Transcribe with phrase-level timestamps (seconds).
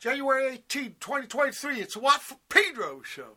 [0.00, 1.78] January 18, 2023.
[1.78, 3.36] It's Watt from Pedro show.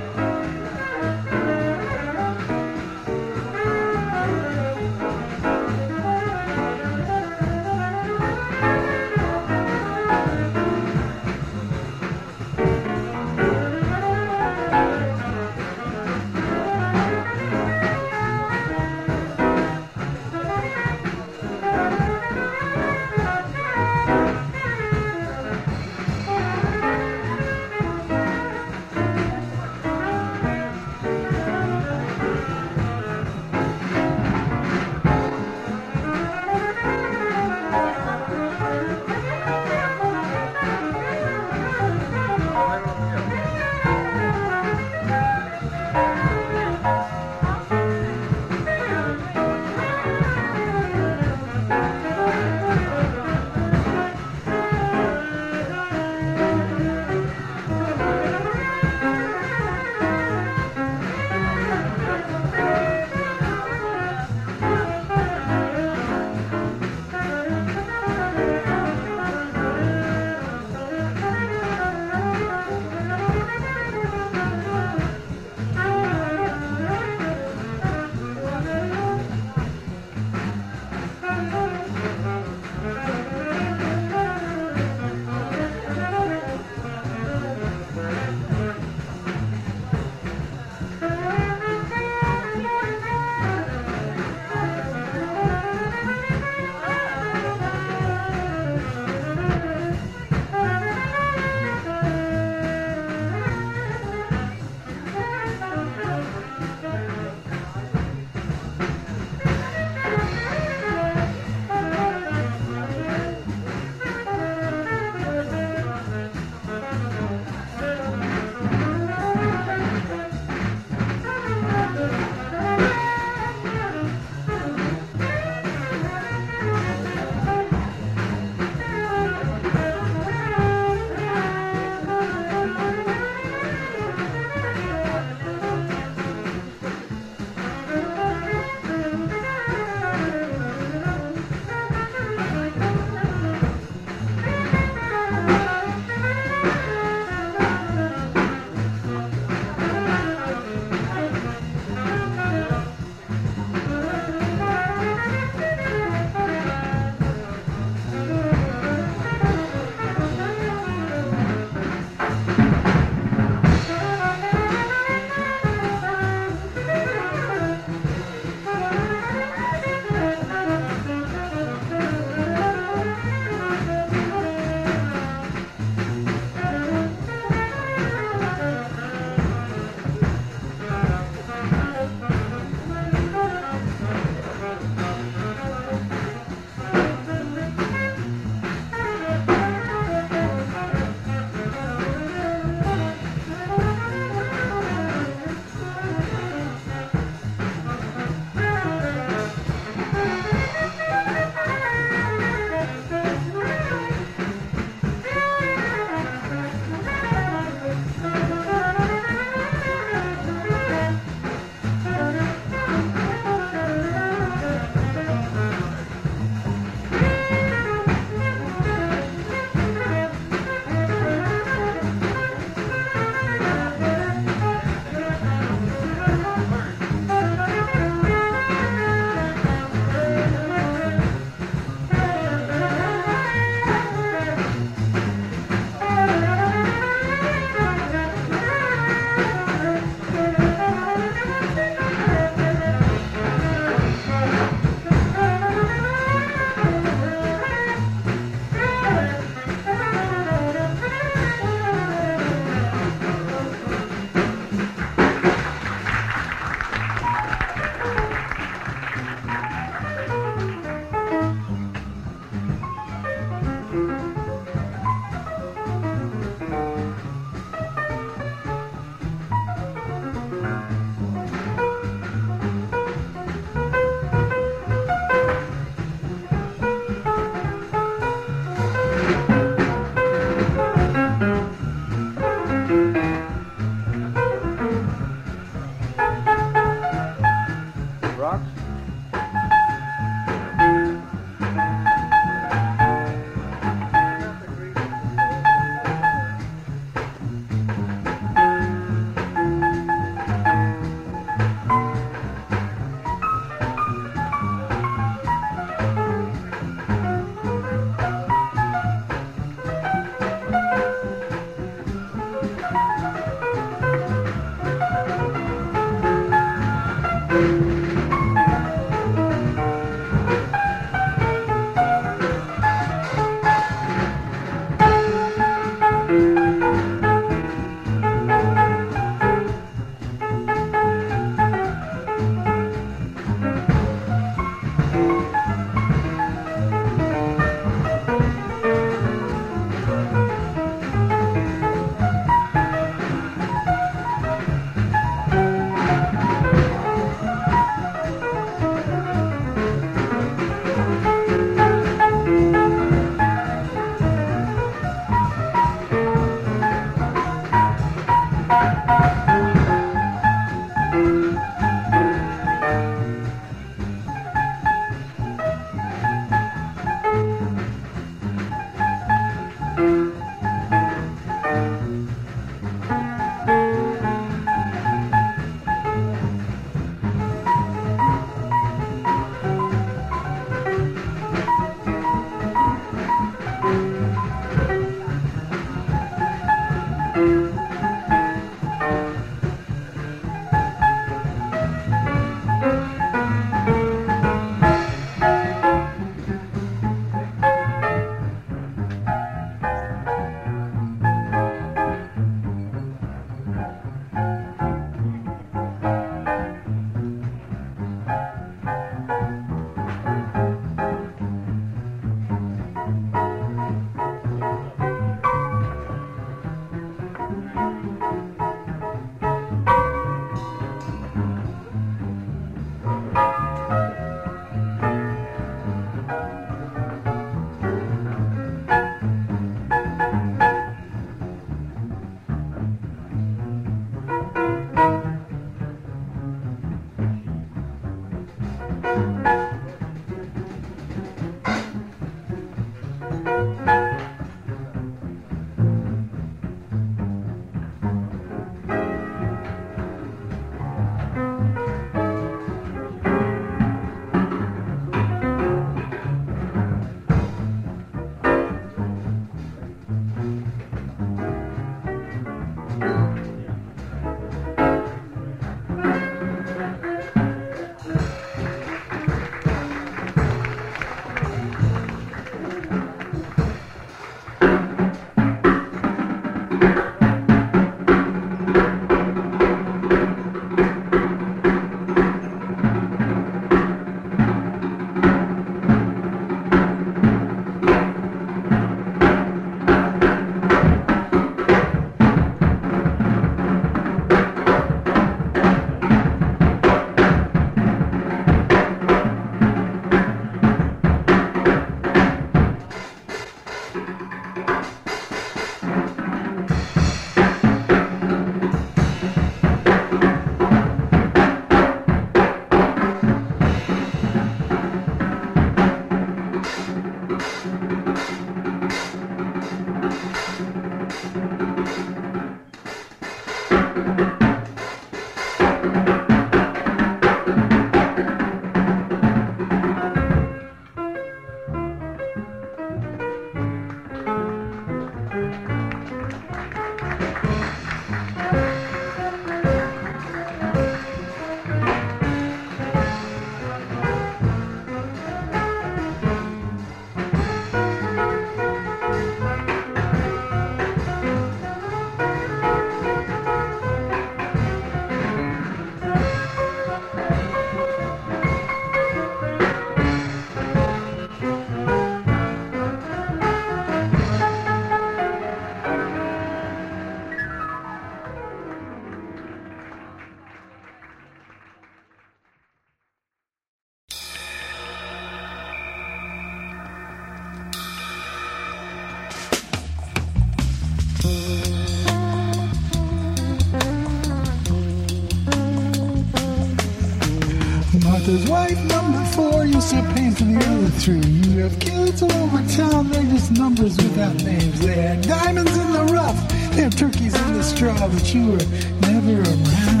[588.31, 591.19] His wife number four You still paint for the other three.
[591.51, 594.79] You have kids all over town, they're just numbers without names.
[594.79, 596.39] They had diamonds in the rough,
[596.71, 598.65] they have turkeys in the straw, but you were
[599.01, 600.00] never around.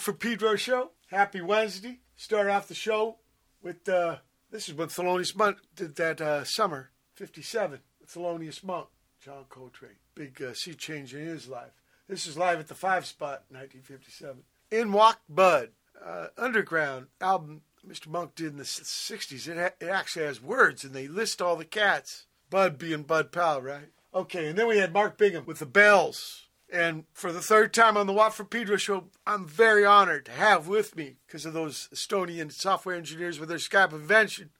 [0.00, 0.92] Watt from Pedro Show.
[1.10, 1.98] Happy Wednesday.
[2.16, 3.18] Start off the show
[3.62, 4.16] with uh,
[4.50, 7.80] this is when Thelonious Monk did that uh, summer, 57.
[8.06, 8.86] Thelonious Monk,
[9.22, 9.98] John Coltrane.
[10.14, 11.72] Big uh, sea change in his life.
[12.08, 14.38] This is live at the Five Spot, 1957.
[14.70, 15.68] In Walked Bud,
[16.02, 18.06] uh, underground album Mr.
[18.08, 19.48] Monk did in the 60s.
[19.48, 22.24] It, ha- it actually has words, and they list all the cats.
[22.48, 23.90] Bud being Bud Powell, right?
[24.14, 26.39] Okay, and then we had Mark Bingham with the Bells.
[26.72, 30.32] And for the third time on the Watt from Pedro show, I'm very honored to
[30.32, 34.50] have with me, because of those Estonian software engineers with their Skype invention,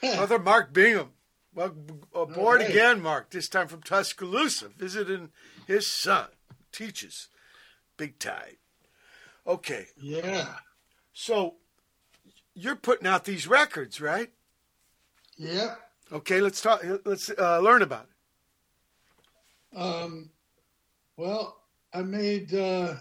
[0.00, 1.10] Brother Mark Bingham.
[1.54, 1.74] Well,
[2.14, 2.70] aboard right.
[2.70, 5.30] again, Mark, this time from Tuscaloosa, visiting
[5.66, 6.26] his son,
[6.70, 7.28] teaches
[7.96, 8.58] Big Tide.
[9.46, 10.56] Okay, Yeah,
[11.12, 11.54] so
[12.54, 14.30] you're putting out these records, right?
[15.36, 15.76] Yeah.
[16.12, 16.84] Okay, let's talk.
[17.04, 18.06] Let's uh, learn about
[19.72, 19.78] it.
[19.78, 20.30] Um,
[21.16, 21.60] well,
[21.92, 22.94] I made, uh,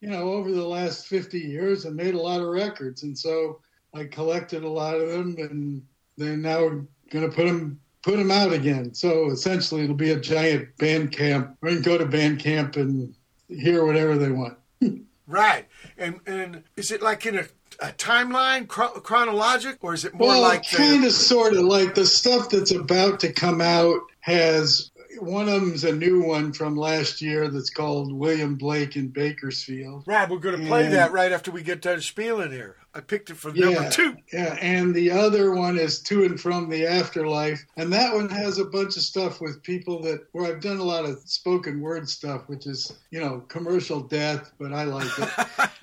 [0.00, 3.02] you know, over the last 50 years, I made a lot of records.
[3.02, 3.60] And so
[3.94, 5.82] I collected a lot of them and
[6.16, 6.68] they're now
[7.10, 8.94] going to put them, put them out again.
[8.94, 11.56] So essentially it'll be a giant Bandcamp.
[11.60, 13.14] We can go to Bandcamp and
[13.48, 14.56] hear whatever they want.
[15.30, 15.66] Right,
[15.96, 17.44] and and is it like in a,
[17.78, 21.94] a timeline, chro- chronologic, or is it more well, like kind of, sort of like
[21.94, 24.89] the stuff that's about to come out has
[25.22, 30.04] one of them's a new one from last year that's called William Blake in Bakersfield.
[30.06, 32.76] Right, we're going to play And- that right after we get done spieling here.
[32.92, 34.16] I picked it for number two.
[34.32, 38.58] Yeah, and the other one is To and From the Afterlife, and that one has
[38.58, 42.08] a bunch of stuff with people that where I've done a lot of spoken word
[42.08, 45.28] stuff, which is you know commercial death, but I like it.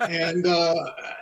[0.00, 0.74] and uh,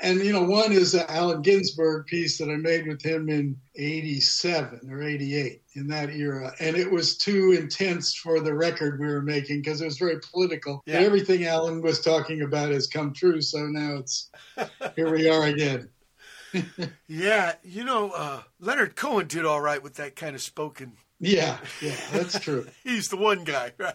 [0.02, 3.56] and you know one is an Allen Ginsberg piece that I made with him in
[3.76, 9.06] '87 or '88 in that era, and it was too intense for the record we
[9.06, 10.82] were making because it was very political.
[10.86, 10.96] Yeah.
[10.96, 14.30] And everything Allen was talking about has come true, so now it's
[14.94, 15.88] here we are again.
[17.06, 20.92] Yeah, you know, uh, Leonard Cohen did all right with that kind of spoken.
[21.20, 22.66] Yeah, yeah, that's true.
[22.84, 23.94] He's the one guy, right?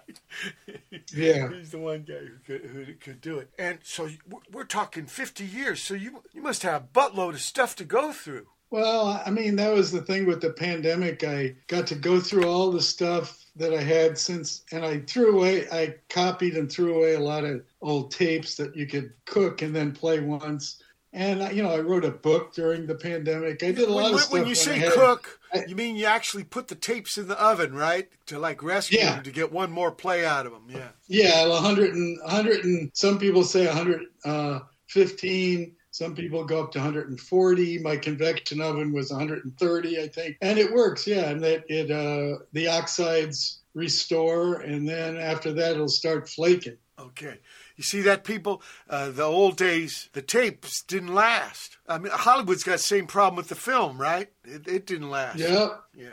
[1.14, 1.50] Yeah.
[1.50, 3.50] He's the one guy who could, who could do it.
[3.58, 5.82] And so we're- we're talking 50 years.
[5.82, 8.48] So you you must have a buttload of stuff to go through.
[8.72, 11.24] Well, I mean, that was the thing with the pandemic.
[11.26, 15.38] I got to go through all the stuff that I had since, and I threw
[15.38, 19.62] away, I copied and threw away a lot of old tapes that you could cook
[19.62, 20.82] and then play once.
[21.12, 23.62] And, you know, I wrote a book during the pandemic.
[23.62, 24.32] I did a lot When, of stuff.
[24.32, 27.38] when you say had- cook, I- you mean you actually put the tapes in the
[27.44, 28.08] oven, right?
[28.28, 29.16] To like rescue Yeah.
[29.16, 30.68] them to get one more play out of them.
[30.70, 30.88] Yeah.
[31.10, 35.76] Yeah, 100 and 100 and some people say 115.
[35.92, 37.80] Some people go up to 140.
[37.80, 41.06] My convection oven was 130, I think, and it works.
[41.06, 46.78] Yeah, and that it uh, the oxides restore, and then after that it'll start flaking.
[46.98, 47.40] Okay.
[47.78, 48.62] You see that, people?
[48.88, 51.78] Uh, the old days, the tapes didn't last.
[51.88, 54.30] I mean, Hollywood's got the same problem with the film, right?
[54.44, 55.40] It, it didn't last.
[55.40, 56.10] Yeah, Yeah.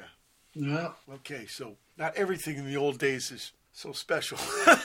[0.55, 0.93] yeah.
[1.17, 4.39] Okay, so not everything in the old days is so special.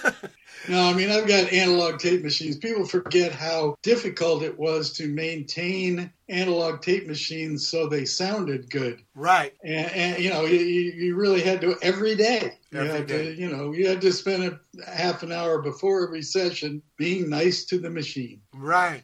[0.70, 2.56] No, I mean I've got analog tape machines.
[2.56, 9.02] People forget how difficult it was to maintain analog tape machines so they sounded good.
[9.14, 9.54] right.
[9.64, 13.08] and, and you know you, you you really had to every day you Every had
[13.08, 13.36] day.
[13.36, 17.30] to you know you had to spend a half an hour before every session being
[17.30, 19.04] nice to the machine Right.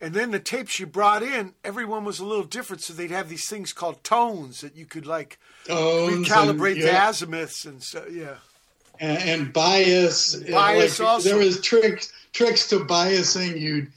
[0.00, 3.28] And then the tapes you brought in, everyone was a little different, so they'd have
[3.28, 8.04] these things called tones that you could like Tones recalibrate and, the azimuths and so
[8.10, 8.36] yeah.
[9.00, 11.28] And, and bias Bias like, also.
[11.28, 13.90] there was tricks tricks to biasing you'd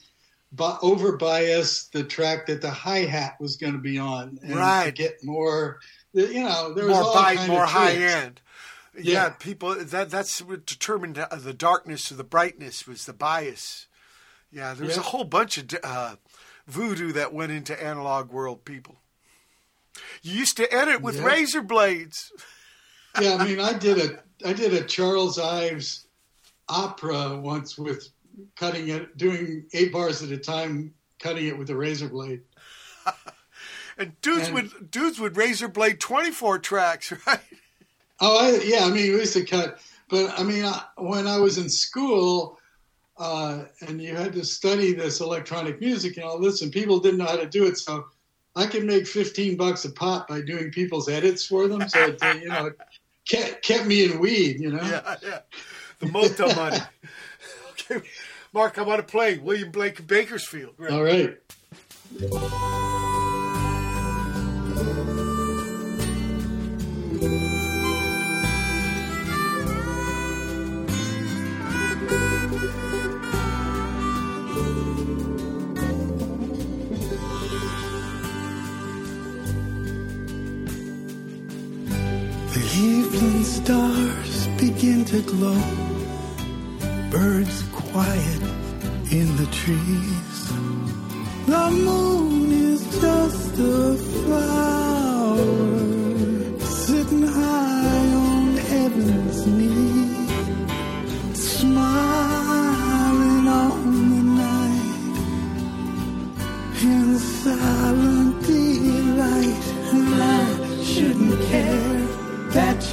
[0.81, 4.93] over bias the track that the hi-hat was going to be on and to Right.
[4.95, 5.79] get more
[6.13, 8.13] you know there was More all more high tricks.
[8.13, 8.41] end.
[8.97, 9.13] Yeah.
[9.13, 9.29] Yeah.
[9.29, 13.85] people that that's what determined uh, the darkness or the brightness was the bias.
[14.51, 15.03] Yeah, there's a Yeah.
[15.07, 16.15] whole bunch of uh,
[16.67, 18.97] voodoo that went into analog world people.
[20.23, 21.25] You used to edit with Yeah.
[21.25, 22.31] razor blades.
[23.21, 26.07] yeah, I mean, I did a I did a Charles Ives
[26.67, 28.09] opera once with
[28.55, 32.41] cutting it, doing eight bars at a time, cutting it with a razor blade.
[33.97, 37.41] And dudes And- would dudes would razor blade 24 tracks, right?
[38.21, 41.37] Oh, I, yeah, I mean, we used to cut, but I mean, I, when I
[41.37, 42.57] was in school,
[43.17, 47.17] uh, and you had to study this electronic music and all this, and people didn't
[47.17, 48.05] know how to do it, so
[48.55, 51.89] I could make fifteen bucks a pop by doing people's edits for them.
[51.89, 52.71] So it, you know,
[53.29, 54.59] kept, kept me in weed.
[54.59, 54.81] You know.
[54.81, 55.39] Yeah, yeah.
[55.99, 56.77] The Mota money.
[57.71, 58.05] okay.
[58.51, 60.73] Mark, I want to play William Blake of Bakersfield.
[60.77, 60.91] Right.
[60.91, 61.37] All right.
[82.79, 85.61] Evening stars begin to glow.
[87.11, 88.41] Birds quiet
[89.11, 90.39] in the trees.
[91.45, 95.37] The moon is just a flower
[96.59, 99.68] sitting high on heaven's knee,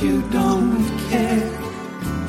[0.02, 1.50] you don't care,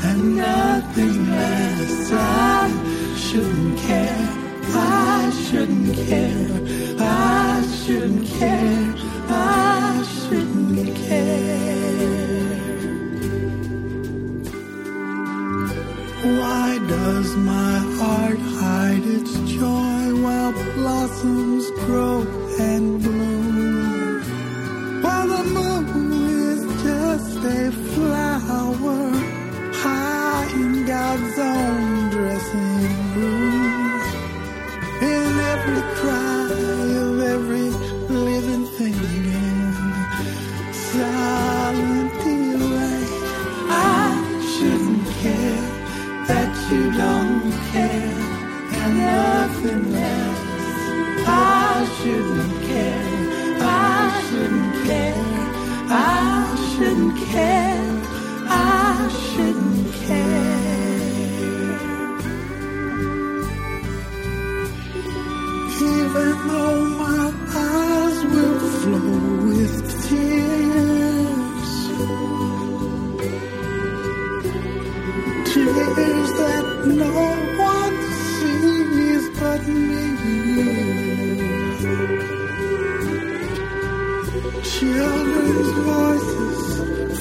[0.04, 2.12] and nothing less.
[2.14, 4.30] I shouldn't care.
[4.74, 6.96] I shouldn't care.
[7.00, 8.96] I shouldn't care.
[9.30, 11.58] I shouldn't care.
[16.40, 22.22] Why does my heart hide its joy while blossoms grow
[22.60, 23.17] and bloom?
[27.46, 29.12] A flower
[29.74, 34.02] high in God's own dressing room.
[35.02, 36.27] In every cry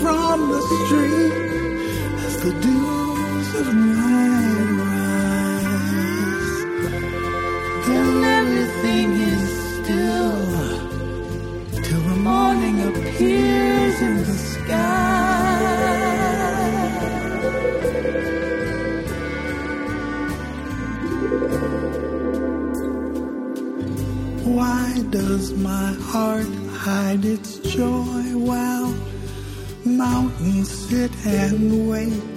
[0.07, 1.33] from the street
[2.27, 4.46] as the dews of night
[25.57, 28.95] my heart hide its joy while
[29.85, 32.36] mountains sit and wait?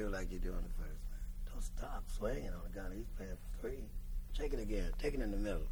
[0.00, 1.02] Through like you do on the first.
[1.52, 2.90] Don't stop swinging on the gun.
[2.96, 3.84] He's playing for three.
[4.34, 4.90] Take it again.
[4.98, 5.66] Take it in the middle.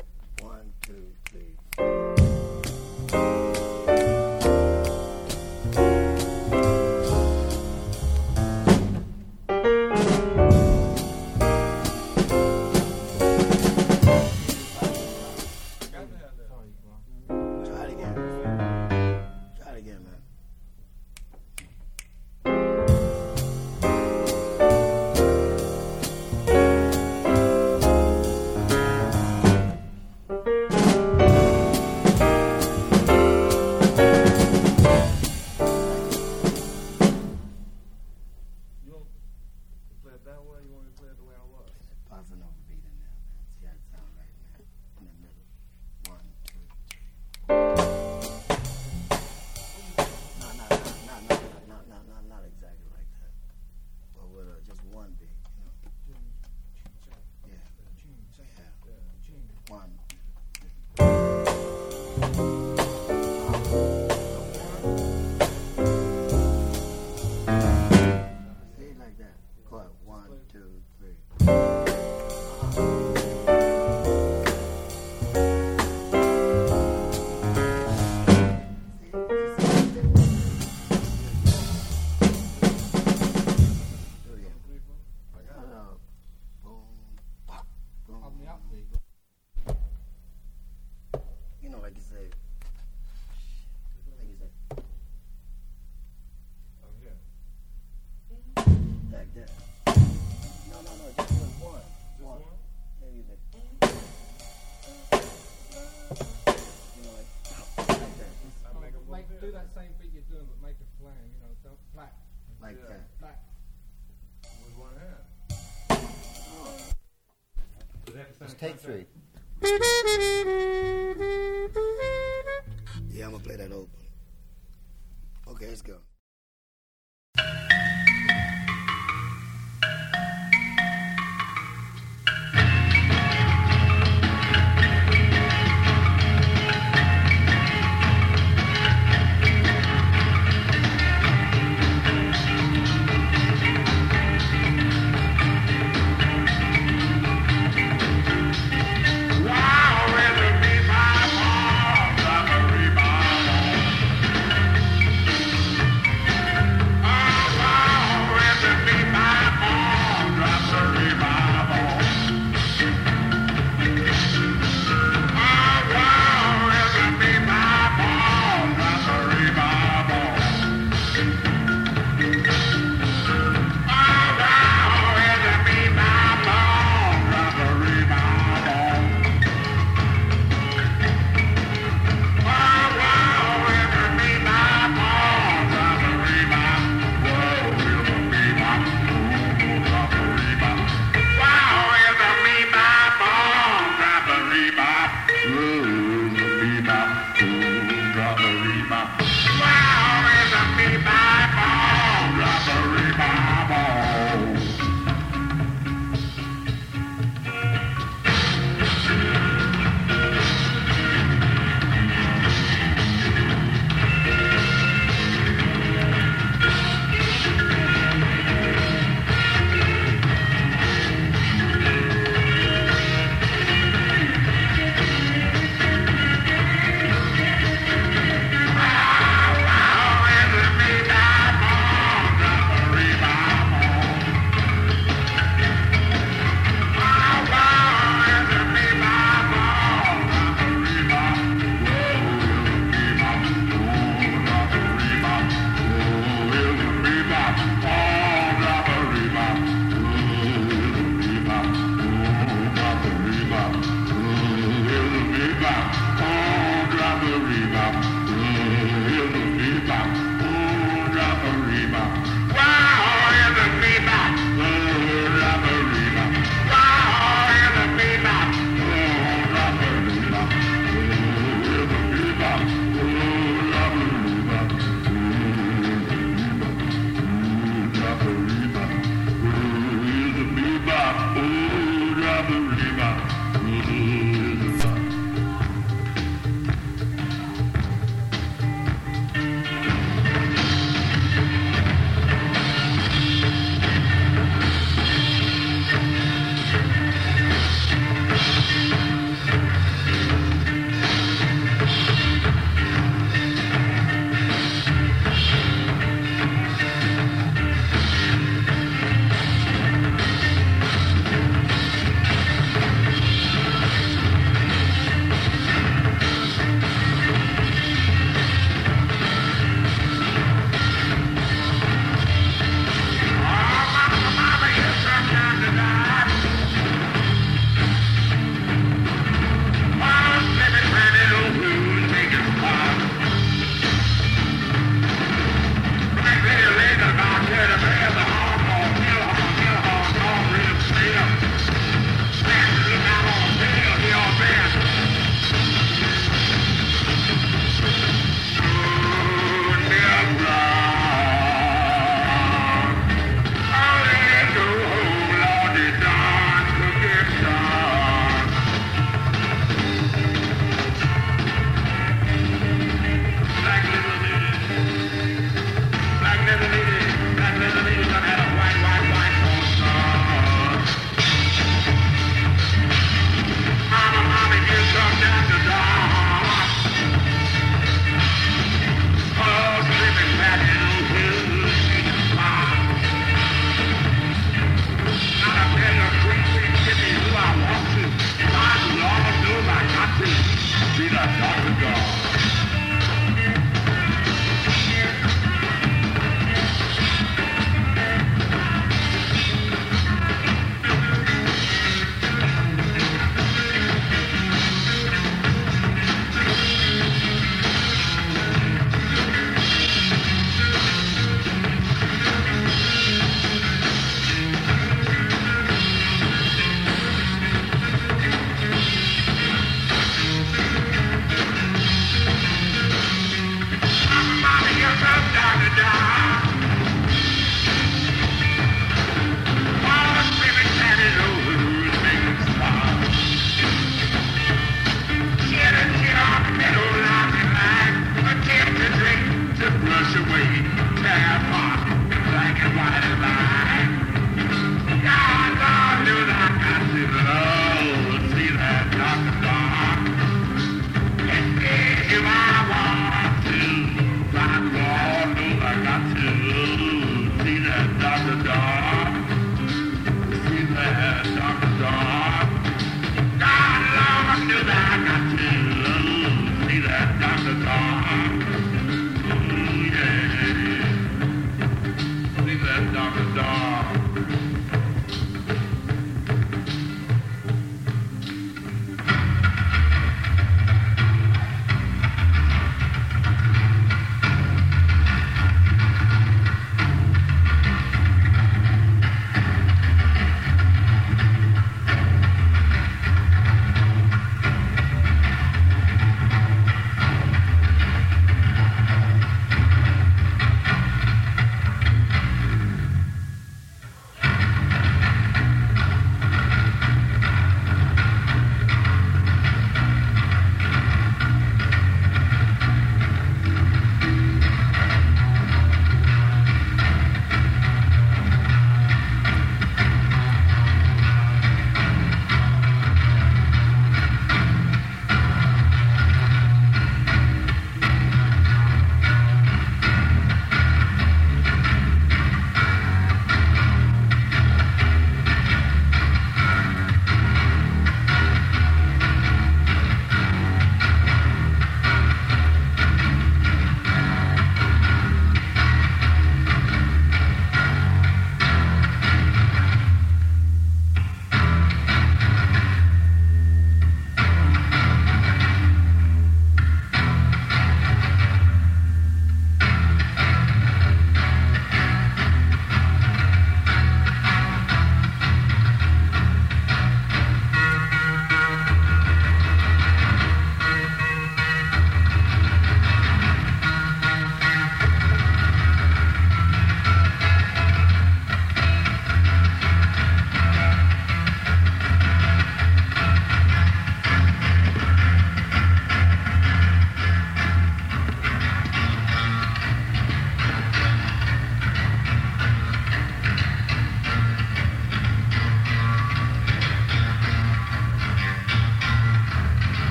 [118.59, 119.07] Take three.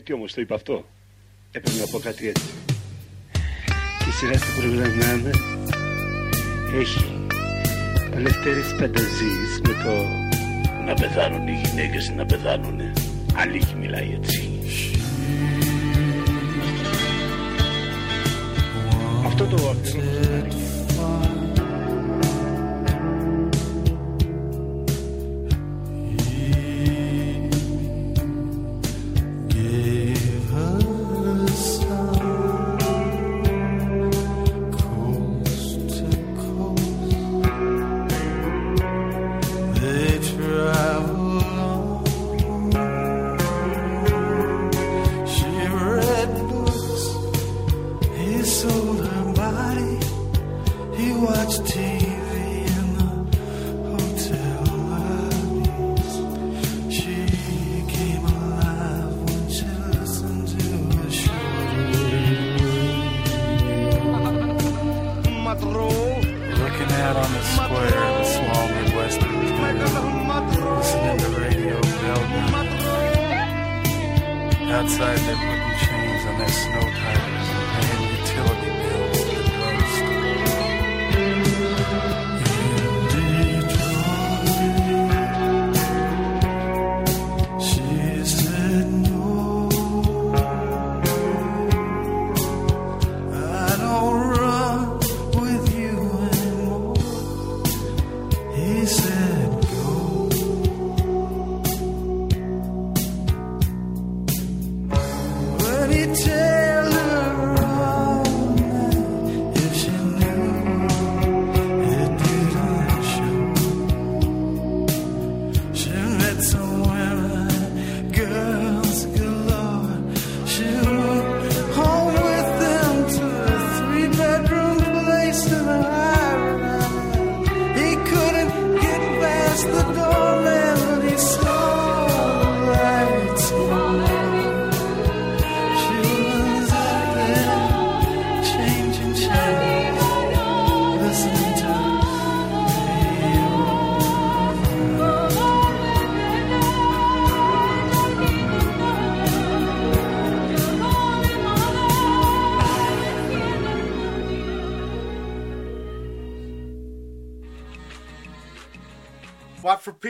[0.00, 0.84] Γιατί όμως το είπα αυτό;
[1.52, 2.44] Έπρεπε να πω κάτι έτσι.
[4.08, 5.30] Η σειρά το προγραμμάνα
[6.80, 7.04] έχει
[8.14, 8.88] ο Λευτέρης με
[9.84, 10.04] το
[10.86, 12.80] να πεθάνουν οι γυναίκες να πεθάνουν.
[13.34, 14.49] Αλήθεια μιλάει έτσι.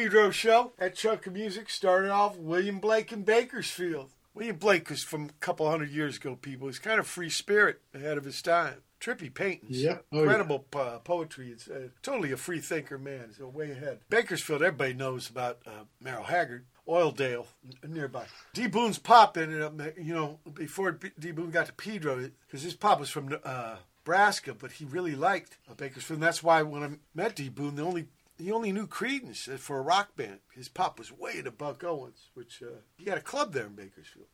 [0.05, 0.72] Pedro show.
[0.78, 4.11] at chunk of music started off William Blake in Bakersfield.
[4.32, 6.68] William Blake was from a couple hundred years ago, people.
[6.68, 8.76] He's kind of free spirit ahead of his time.
[8.98, 9.82] Trippy paintings.
[9.82, 9.98] Yeah.
[10.11, 10.20] Oh, yeah.
[10.22, 11.51] Incredible uh, poetry.
[11.51, 13.26] It's uh, totally a free thinker man.
[13.28, 13.98] He's way ahead.
[14.09, 16.64] Bakersfield, everybody knows about uh, Merle Haggard.
[16.88, 17.46] Oildale,
[17.84, 18.24] n- nearby.
[18.55, 18.66] D.
[18.66, 21.30] Boon's pop ended up, you know, before D.
[21.30, 25.59] Boon got to Pedro, because his pop was from uh, Nebraska, but he really liked
[25.70, 26.16] uh, Bakersfield.
[26.16, 27.48] And that's why when I met D.
[27.48, 28.07] Boon, the only
[28.41, 30.41] he only knew Creedence for a rock band.
[30.55, 33.74] His pop was way into Buck Owens, which uh, he had a club there in
[33.74, 34.26] Bakersfield.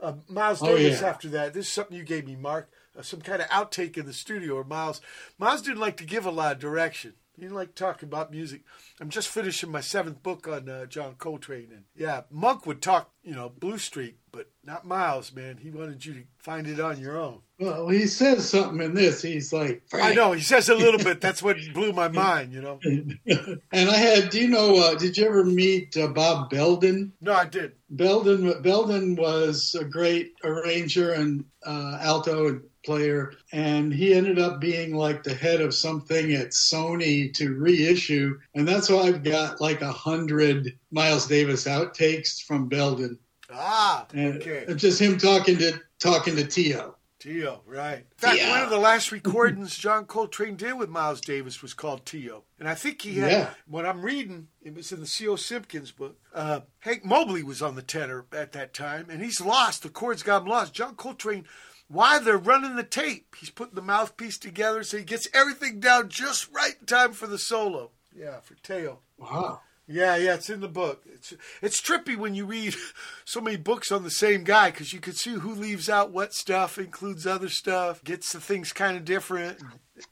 [0.00, 1.08] Uh, Miles Oh, Davis yeah.
[1.08, 1.54] after that.
[1.54, 2.68] This is something you gave me, Mark.
[2.98, 5.00] Uh, some kind of outtake in the studio where Miles
[5.38, 7.14] Miles didn't like to give a lot of direction.
[7.34, 8.60] He didn't like talking about music.
[9.00, 13.10] I'm just finishing my seventh book on uh, John Coltrane, and yeah, Monk would talk,
[13.22, 15.56] you know, Blue Street, but not Miles, man.
[15.56, 17.40] He wanted you to find it on your own.
[17.62, 19.22] Well, he says something in this.
[19.22, 21.20] He's like, I know he says a little bit.
[21.20, 22.80] That's what blew my mind, you know.
[22.84, 27.12] and I had, do you know, uh, did you ever meet uh, Bob Belden?
[27.20, 27.72] No, I did.
[27.90, 34.60] Belden Belden was a great arranger and uh, alto and player, and he ended up
[34.60, 39.60] being like the head of something at Sony to reissue, and that's why I've got
[39.60, 43.18] like a hundred Miles Davis outtakes from Belden,
[43.52, 44.64] Ah, okay.
[44.66, 46.96] it's just him talking to talking to Teo.
[47.22, 47.98] Teo, right.
[47.98, 48.48] In fact, Teo.
[48.50, 52.42] one of the last recordings John Coltrane did with Miles Davis was called Teo.
[52.58, 53.50] And I think he had, Yeah.
[53.66, 55.36] when I'm reading, it was in the C.O.
[55.36, 59.84] Simpkins book, uh, Hank Mobley was on the tenor at that time, and he's lost.
[59.84, 60.74] The chords got him lost.
[60.74, 61.46] John Coltrane,
[61.86, 66.08] while they're running the tape, he's putting the mouthpiece together so he gets everything down
[66.08, 67.92] just right in time for the solo.
[68.16, 68.98] Yeah, for Teo.
[69.16, 69.60] Wow.
[69.92, 71.02] Yeah, yeah, it's in the book.
[71.06, 72.74] It's it's trippy when you read
[73.24, 76.32] so many books on the same guy because you can see who leaves out what
[76.32, 79.58] stuff, includes other stuff, gets the things kind of different.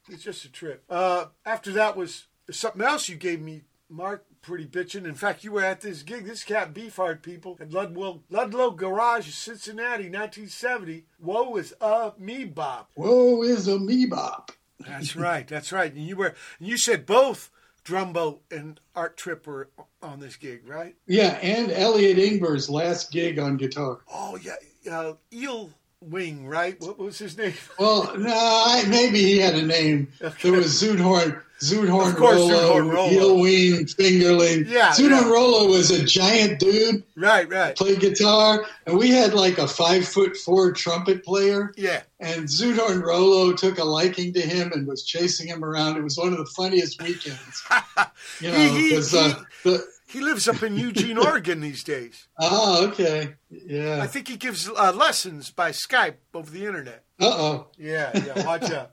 [0.09, 0.85] It's just a trip.
[0.91, 4.25] Uh, after that was something else you gave me, Mark.
[4.43, 5.05] Pretty bitching.
[5.05, 6.25] In fact, you were at this gig.
[6.25, 11.05] This cat Beefheart people at Ludlow, Ludlow Garage, Cincinnati, 1970.
[11.19, 12.91] Woe is a me bop.
[12.95, 14.53] Whoa, is a me bop.
[14.79, 15.47] That's right.
[15.47, 15.93] That's right.
[15.93, 16.35] And you were.
[16.59, 17.51] And you said both
[17.91, 19.69] Drumbo and Art Tripp were
[20.01, 20.95] on this gig, right?
[21.09, 23.99] Yeah, and Elliot Ingber's last gig on guitar.
[24.13, 24.55] Oh yeah,
[24.93, 25.71] uh, Eel
[26.03, 26.81] Wing, right?
[26.81, 27.53] What was his name?
[27.79, 30.09] Well, no, I, maybe he had a name.
[30.43, 33.11] There was Zoot Horn, Zudhorn Of course, Rollo, Zoot Horn Rollo.
[33.11, 34.67] Eelween, Fingerling.
[34.69, 35.31] Yeah, Zoot Horn yeah.
[35.31, 37.77] Rollo was a giant dude, Right, right.
[37.77, 41.73] played guitar, and we had like a five foot four trumpet player.
[41.77, 45.97] Yeah, And Zoot Horn Rollo took a liking to him and was chasing him around.
[45.99, 47.63] It was one of the funniest weekends.
[48.41, 49.35] You know, He- he- 'cause, uh,
[49.65, 52.29] the, he lives up in Eugene, Oregon these days.
[52.39, 53.35] oh, okay.
[53.51, 54.01] Yeah.
[54.03, 57.05] I think he gives uh, lessons by Skype over the internet.
[57.21, 57.67] Uh oh.
[57.79, 58.45] Yeah, yeah.
[58.47, 58.93] Watch out.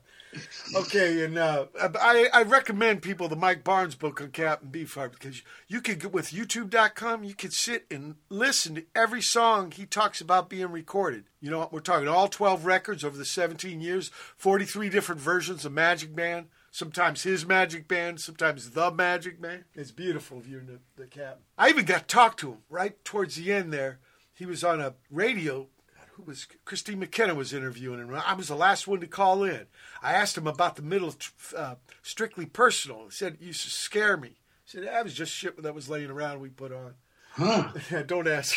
[0.76, 5.42] Okay, and uh, I, I recommend people the Mike Barnes book on Captain Beefheart because
[5.68, 7.24] you could get with YouTube.com.
[7.24, 11.24] You could sit and listen to every song he talks about being recorded.
[11.40, 15.64] You know, what we're talking all twelve records over the seventeen years, forty-three different versions
[15.64, 16.46] of Magic Band.
[16.70, 19.64] Sometimes his Magic Band, sometimes the Magic Band.
[19.74, 21.42] It's beautiful viewing the, the Captain.
[21.56, 23.98] I even got to talk to him right towards the end there.
[24.34, 25.66] He was on a radio
[26.12, 28.14] who was Kristine McKenna was interviewing him.
[28.14, 29.66] I was the last one to call in.
[30.02, 31.14] I asked him about the middle,
[31.56, 33.04] uh, strictly personal.
[33.04, 34.28] He said it used to scare me.
[34.64, 36.94] He said that was just shit that was laying around we put on.
[37.32, 38.02] Huh.
[38.06, 38.56] Don't ask.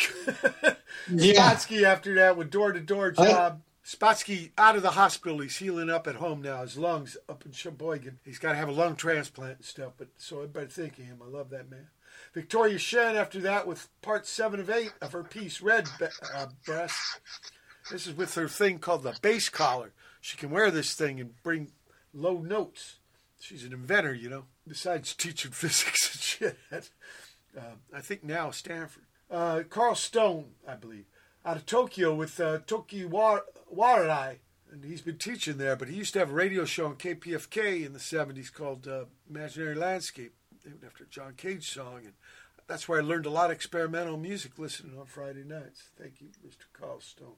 [1.10, 1.34] Yeah.
[1.34, 3.62] Spotsky after that with door to door I- job.
[3.84, 5.40] Spotsky out of the hospital.
[5.40, 6.62] He's healing up at home now.
[6.62, 8.20] His lungs up in Sheboygan.
[8.24, 9.94] He's got to have a lung transplant and stuff.
[9.98, 11.20] But so everybody think of him.
[11.22, 11.88] I love that man.
[12.32, 15.88] Victoria Shen after that with part seven of eight of her piece Red
[16.34, 17.20] uh, Breast.
[17.90, 19.92] This is with her thing called the bass collar.
[20.20, 21.72] She can wear this thing and bring
[22.14, 22.98] low notes.
[23.40, 24.44] She's an inventor, you know.
[24.66, 26.90] besides teaching physics and shit.
[27.58, 29.04] Uh, I think now Stanford.
[29.30, 31.06] Uh, Carl Stone, I believe,
[31.44, 33.40] out of Tokyo with uh, Toki Wa-
[33.74, 34.38] Warai.
[34.70, 37.84] And he's been teaching there, but he used to have a radio show on KPFK
[37.84, 40.32] in the 70s called uh, Imaginary Landscape,
[40.64, 42.00] named after John Cage song.
[42.04, 42.14] And
[42.66, 45.90] that's where I learned a lot of experimental music listening on Friday nights.
[46.00, 46.64] Thank you, Mr.
[46.72, 47.36] Carl Stone.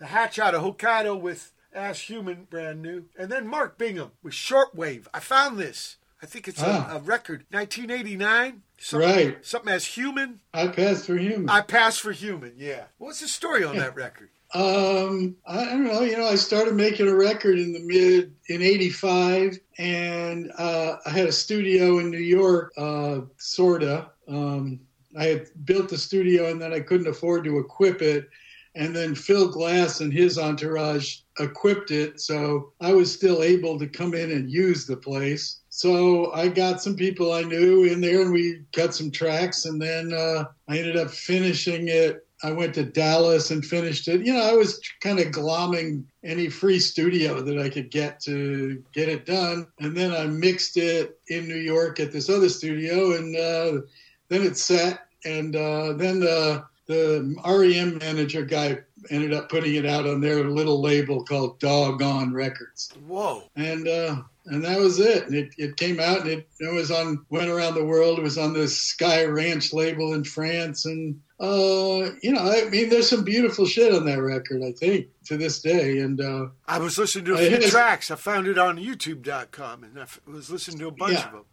[0.00, 3.04] The Hatch out of Hokkaido with As Human, brand new.
[3.16, 5.06] And then Mark Bingham with Shortwave.
[5.14, 5.98] I found this.
[6.22, 6.88] I think it's Ah.
[6.92, 8.62] a, a record, 1989.
[8.78, 9.44] Something, Right.
[9.44, 10.40] Something as human.
[10.54, 11.48] I passed for human.
[11.50, 12.54] I pass for human.
[12.56, 12.84] Yeah.
[12.98, 14.28] What's the story on that record?
[14.54, 16.02] Um, I don't know.
[16.02, 21.08] You know, I started making a record in the mid in '85, and uh, I
[21.08, 24.10] had a studio in New York, uh, sorta.
[24.28, 24.78] Um,
[25.18, 28.28] I had built the studio, and then I couldn't afford to equip it.
[28.74, 33.86] And then Phil Glass and his entourage equipped it, so I was still able to
[33.86, 35.60] come in and use the place.
[35.74, 39.80] So I got some people I knew in there, and we cut some tracks, and
[39.80, 44.26] then uh, I ended up finishing it I went to Dallas and finished it.
[44.26, 48.82] You know, I was kind of glomming any free studio that I could get to
[48.92, 49.66] get it done.
[49.78, 53.86] And then I mixed it in New York at this other studio, and uh,
[54.28, 55.06] then it set.
[55.24, 58.78] And uh, then the, the REM manager guy
[59.10, 63.44] ended up putting it out on their little label called Doggone Records Whoa.
[63.56, 64.16] and uh,
[64.46, 65.26] and that was it.
[65.26, 68.18] And it, it came out and it, it was on went around the world.
[68.18, 72.88] It was on the Sky Ranch label in France, and uh, you know, I mean,
[72.88, 74.62] there's some beautiful shit on that record.
[74.64, 78.10] I think to this day, and uh, I was listening to a few tracks.
[78.10, 81.26] I found it on YouTube.com and I was listening to a bunch Yeah.
[81.26, 81.44] of them.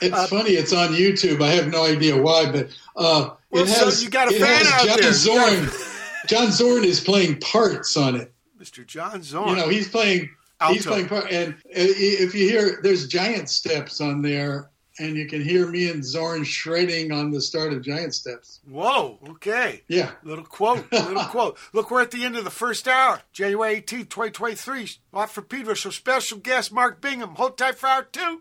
[0.00, 0.50] it's Uh, funny.
[0.50, 1.42] It's on YouTube.
[1.42, 4.66] I have no idea why, but uh, Well, it so has you got a fan
[4.66, 5.12] out John there.
[5.12, 5.68] Zorn.
[6.26, 8.32] John Zorn is playing parts on it.
[8.60, 8.86] Mr.
[8.86, 9.50] John Zorn.
[9.50, 10.30] You know, he's playing.
[10.68, 15.42] He's playing part, and if you hear, there's giant steps on there, and you can
[15.42, 18.60] hear me and Zorn shredding on the start of Giant Steps.
[18.68, 19.18] Whoa.
[19.30, 19.82] Okay.
[19.88, 20.12] Yeah.
[20.22, 20.86] Little quote.
[20.92, 21.58] Little quote.
[21.72, 23.22] Look, we're at the end of the first hour.
[23.32, 24.90] January 18th, 2023.
[25.12, 27.34] Watt from Pedro so Special guest Mark Bingham.
[27.34, 28.40] Hold tight for hour two.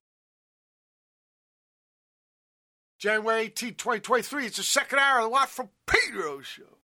[2.99, 4.45] January 18th, 2023.
[4.45, 6.77] It's the second hour of the Watt from Pedro Show.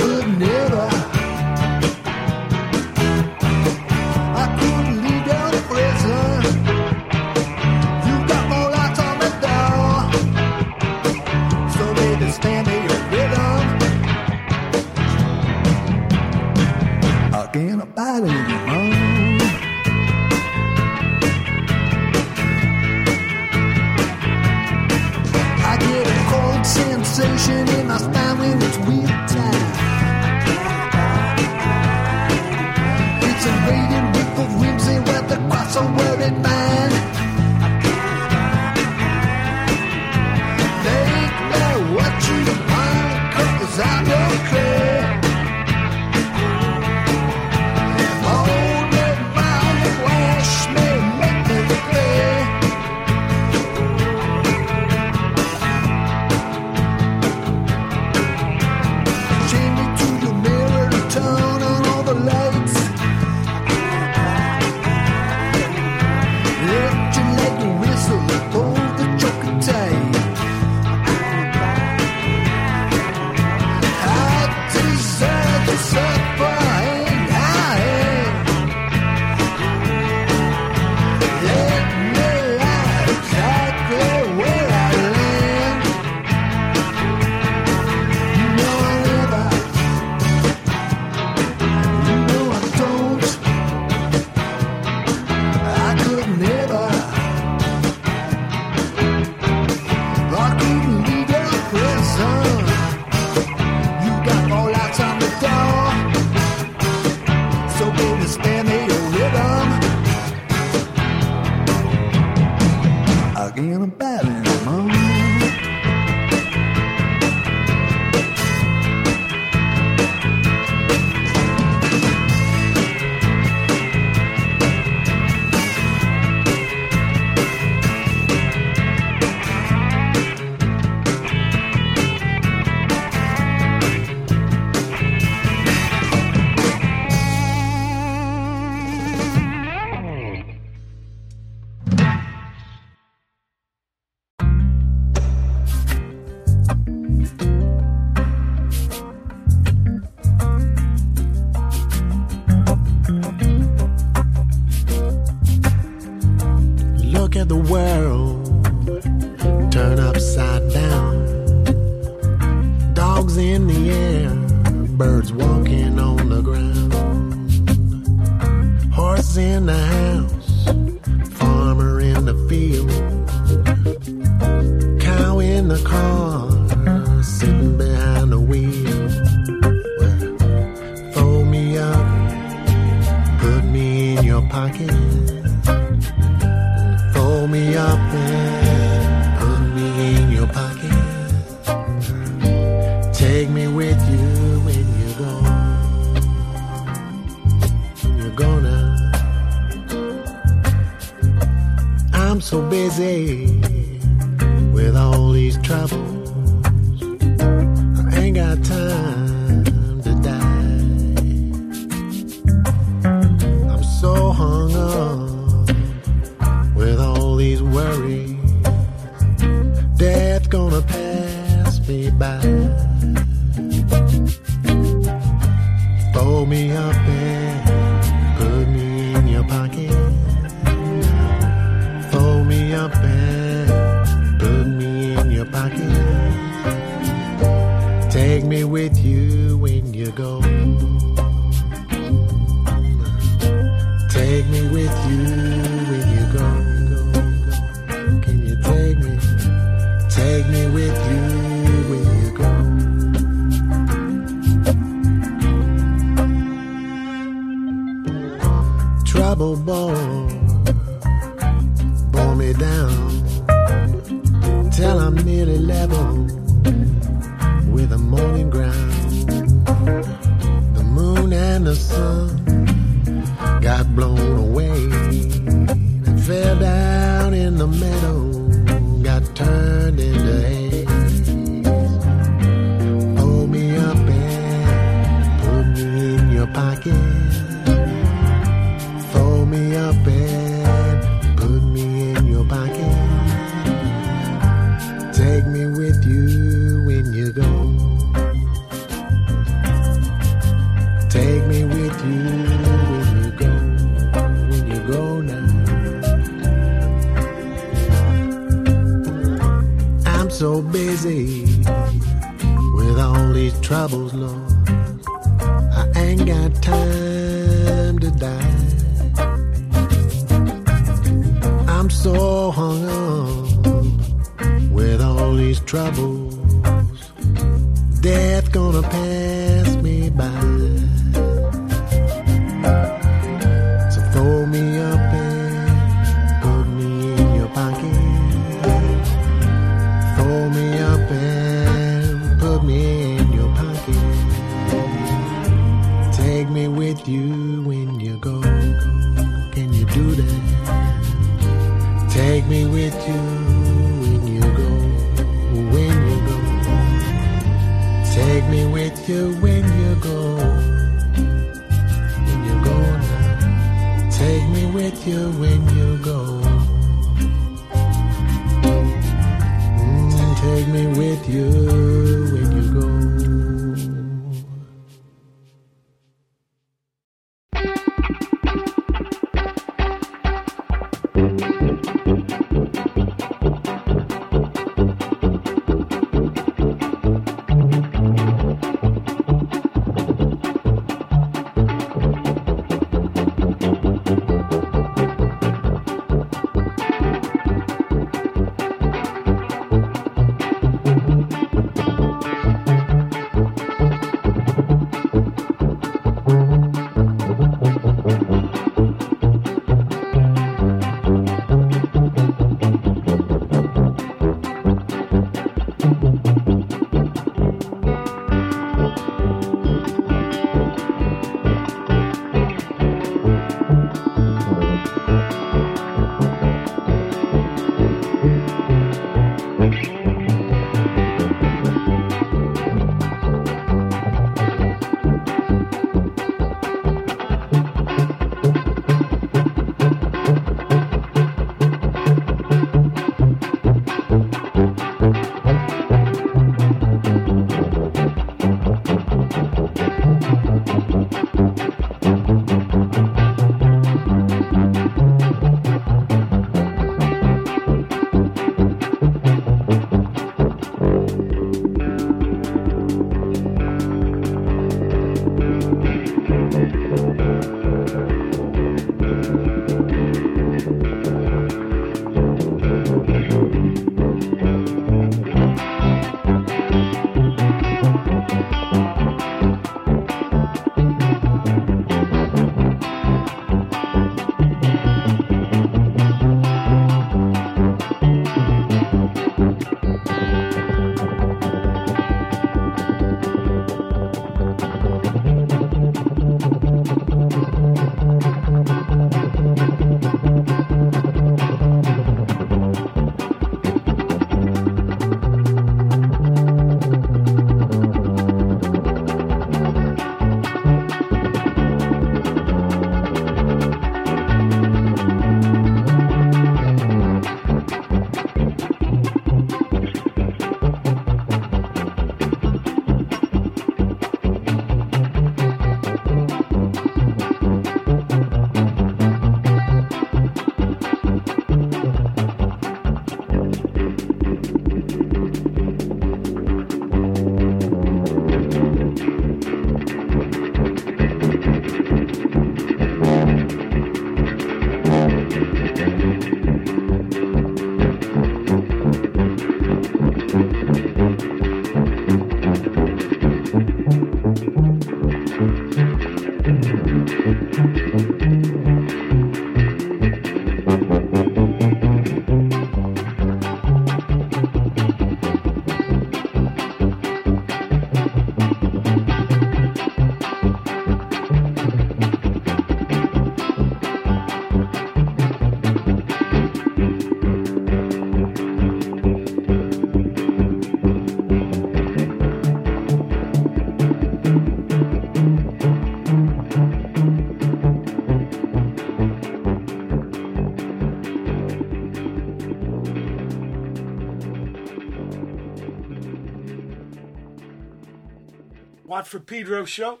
[599.10, 600.00] Watt from Pedro show.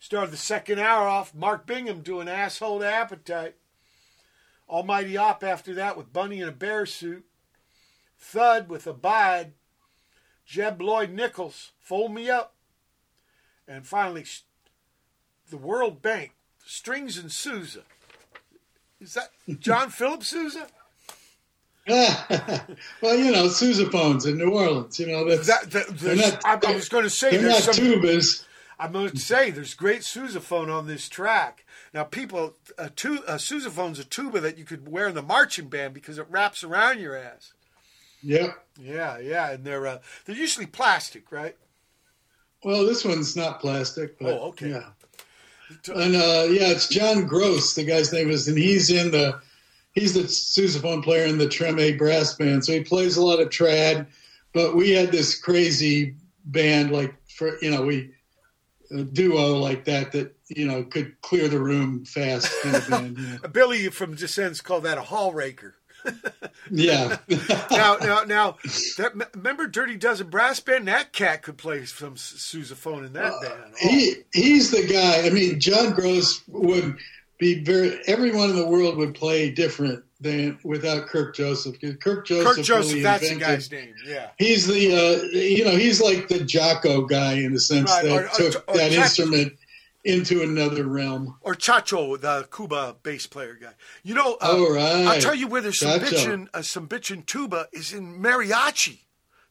[0.00, 1.34] Started the second hour off.
[1.34, 3.56] Mark Bingham doing asshole to appetite.
[4.68, 7.24] Almighty Opp after that with Bunny in a bear suit.
[8.18, 9.52] Thud with Abide.
[10.46, 12.54] Jeb Loy Nichols, Fold Me Up.
[13.66, 14.24] And finally,
[15.50, 16.32] the World Bank,
[16.64, 17.82] Strings and Sousa.
[18.98, 19.30] Is that
[19.60, 20.68] John Philip Sousa?
[23.02, 25.00] well, you know, sousaphones in New Orleans.
[25.00, 26.44] You know, that's That, that, they're not.
[26.44, 27.84] I, I was going to say they're there's not some.
[27.84, 28.44] tubas.
[28.78, 31.64] I'm going to say there's great sousaphone on this track.
[31.92, 35.68] Now, people, a, tu- a sousaphone's a tuba that you could wear in the marching
[35.68, 37.54] band because it wraps around your ass.
[38.22, 38.56] Yep.
[38.80, 41.56] Yeah, yeah, and they're uh, they're usually plastic, right?
[42.62, 44.18] Well, this one's not plastic.
[44.18, 44.70] But, Oh, okay.
[44.70, 44.90] Yeah.
[45.94, 47.74] And uh, yeah, it's John Gross.
[47.74, 49.40] The guy's name is, and he's in the
[49.98, 52.64] he's the sousaphone player in the Treme brass band.
[52.64, 54.06] So he plays a lot of trad.
[54.52, 56.14] But we had this crazy
[56.44, 58.12] band, like for you know, we
[58.90, 62.50] a duo like that that you know could clear the room fast.
[62.62, 63.48] Kind of band, know.
[63.52, 65.74] Billy from Descendents called that a hall raker.
[66.70, 67.16] Yeah.
[67.70, 68.56] now, now, now,
[68.98, 70.86] that, remember Dirty Dozen Brass Band?
[70.86, 73.72] That cat could play some sousaphone in that uh, band.
[73.72, 75.26] Oh, he he's the guy.
[75.26, 76.98] I mean, John Gross would
[77.38, 78.00] be very.
[78.06, 81.76] Everyone in the world would play different than without Kirk Joseph.
[82.00, 82.44] Kirk Joseph.
[82.56, 83.94] Kirk Joseph, really that's the guy's name.
[84.04, 84.30] Yeah.
[84.38, 88.24] He's the uh, you know he's like the Jaco guy in the sense Right, that
[88.40, 89.52] or- took or that instrument
[90.04, 91.36] into another realm.
[91.42, 93.72] Or Cachao, the Cuba bass player guy.
[94.02, 95.06] You know, uh, Oh, right.
[95.06, 96.08] I'll tell you where there's some Cachao.
[96.08, 99.00] bitchin', uh, some bitchin' tuba is in mariachi.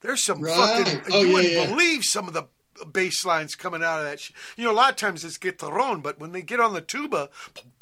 [0.02, 0.56] There's some Right.
[0.86, 1.66] fucking, Oh, you yeah, wouldn't yeah.
[1.68, 2.44] believe some of the
[2.86, 4.30] bass lines coming out of that.
[4.58, 7.30] You know, a lot of times it's guitarron, but when they get on the tuba,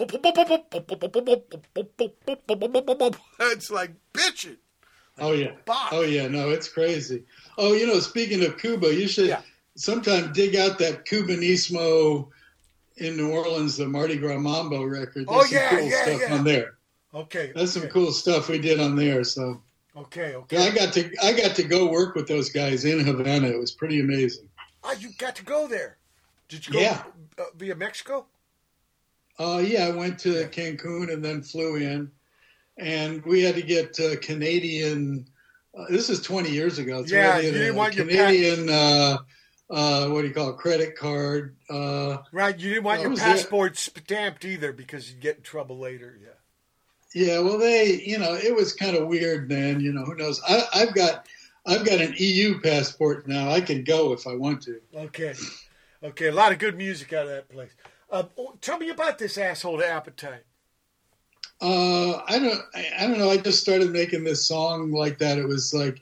[3.40, 4.58] it's like bitching.
[5.18, 5.52] Oh yeah.
[5.92, 6.28] Oh yeah.
[6.28, 7.24] No, it's crazy.
[7.58, 9.42] Oh, you know, speaking of Cuba, you should Yeah.
[9.76, 12.28] sometime dig out that Cubanismo
[12.98, 15.26] in New Orleans, the Mardi Gras Mambo record.
[15.28, 16.34] There's Oh, some yeah, cool yeah, stuff yeah.
[16.36, 16.74] on there.
[17.14, 17.52] Okay.
[17.56, 19.24] That's some cool stuff we did on there.
[19.24, 19.62] So
[19.98, 20.58] Okay, Okay.
[20.68, 23.48] I got to I got to go work with those guys in Havana.
[23.48, 24.50] It was pretty amazing.
[24.86, 25.98] Ah, you got to go there.
[26.48, 27.03] Did you go Yeah.
[27.40, 28.28] uh, via Mexico?
[29.40, 32.12] Uh, yeah, I went to Cancun and then flew in,
[32.78, 35.28] and we had to get uh, Canadian.
[35.78, 37.02] Uh, this is 20 years ago.
[37.02, 38.70] We Yeah, you didn't a want your Canadian.
[38.70, 39.18] uh,
[39.70, 40.57] uh, what do you call it?
[40.57, 41.56] Credit card.
[41.70, 43.24] Uh, Right, you didn't want your was it.
[43.24, 46.18] passport stamped either because you'd get in trouble later.
[46.22, 47.26] Yeah.
[47.26, 49.80] yeah, well, they, you know, it was kind of weird then.
[49.82, 50.40] You know, who knows?
[50.48, 51.28] I, I've got,
[51.68, 53.50] I've got an EU passport now.
[53.50, 54.80] I can go if I want to.
[54.96, 55.34] Okay.
[56.04, 57.72] Okay, a lot of good music out of that place.
[58.12, 60.44] Uh, oh, tell me about this asshole appetite.
[61.62, 63.30] Uh, I don't, I, I don't know.
[63.32, 65.38] I just started making this song like that.
[65.38, 66.02] It was like,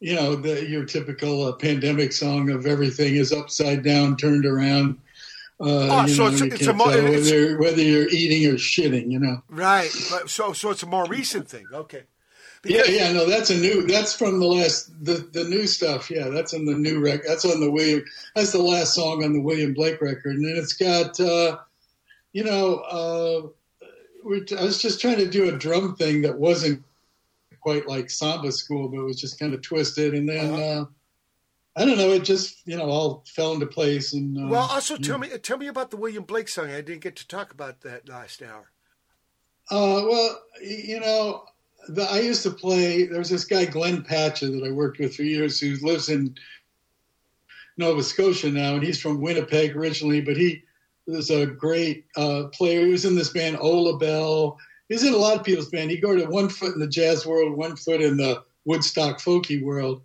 [0.00, 4.98] you know, the, your typical uh, pandemic song of everything is upside down, turned around.
[5.60, 6.86] Uh, Oh, so know, it's- it's a it's-
[7.30, 9.42] whether, whether you're eating or shitting, you know.
[9.48, 9.90] Right.
[10.10, 11.66] But, so so it's a more recent thing.
[11.72, 12.04] Okay.
[12.64, 13.86] Yeah, yeah, no, that's a new.
[13.86, 16.10] That's from the last, the the new stuff.
[16.10, 17.26] Yeah, that's on the new record.
[17.26, 18.04] That's on the William.
[18.34, 21.58] That's the last song on the William Blake record, and then it's got, uh,
[22.32, 23.48] you know, uh,
[24.56, 26.82] I was just trying to do a drum thing that wasn't
[27.60, 30.54] quite like samba school, but it was just kind of twisted, and then.
[30.54, 30.84] uh
[31.76, 32.10] I don't know.
[32.10, 35.58] It just you know all fell into place, and uh, Well, also tell me tell
[35.58, 36.72] me about the William Blake song.
[36.72, 38.72] I didn't get to talk about that last hour.
[39.70, 41.44] Uh, well, you know,
[41.88, 43.06] the, I used to play.
[43.06, 46.34] There was this guy Glenn Patscha that I worked with for years, who lives in
[47.76, 50.62] Nova Scotia now, and he's from Winnipeg originally, but he
[51.06, 52.84] was a great uh, player.
[52.84, 54.56] He was in this band Ollabelle.
[54.88, 55.90] He's in a lot of people's band.
[55.90, 59.62] He go to one foot in the jazz world, one foot in the Woodstock folky
[59.62, 60.02] world.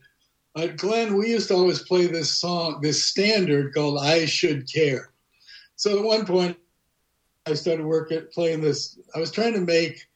[0.55, 5.09] Uh, Glenn, we used to always play this song, this standard called "I Should Care."
[5.75, 6.57] So at one point,
[7.47, 8.99] I started working playing this.
[9.15, 10.07] I was trying to make,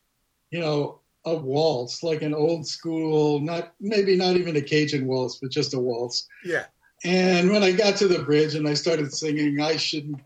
[0.52, 5.36] you know, a waltz, like an old school, not maybe not even a Cajun waltz,
[5.36, 6.28] but just a waltz.
[6.44, 6.66] Yeah.
[7.04, 10.22] And when I got to the bridge and I started singing, I shouldn't.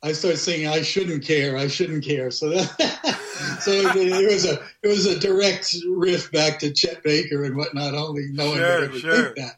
[0.00, 2.30] I started singing, I shouldn't care, I shouldn't care.
[2.30, 7.42] So that, so it was a it was a direct riff back to Chet Baker
[7.42, 7.94] and whatnot.
[7.94, 9.24] Only no one Sure, would ever sure.
[9.24, 9.56] think that.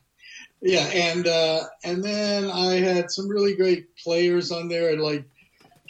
[0.63, 5.25] Yeah, and uh, and then I had some really great players on there, and like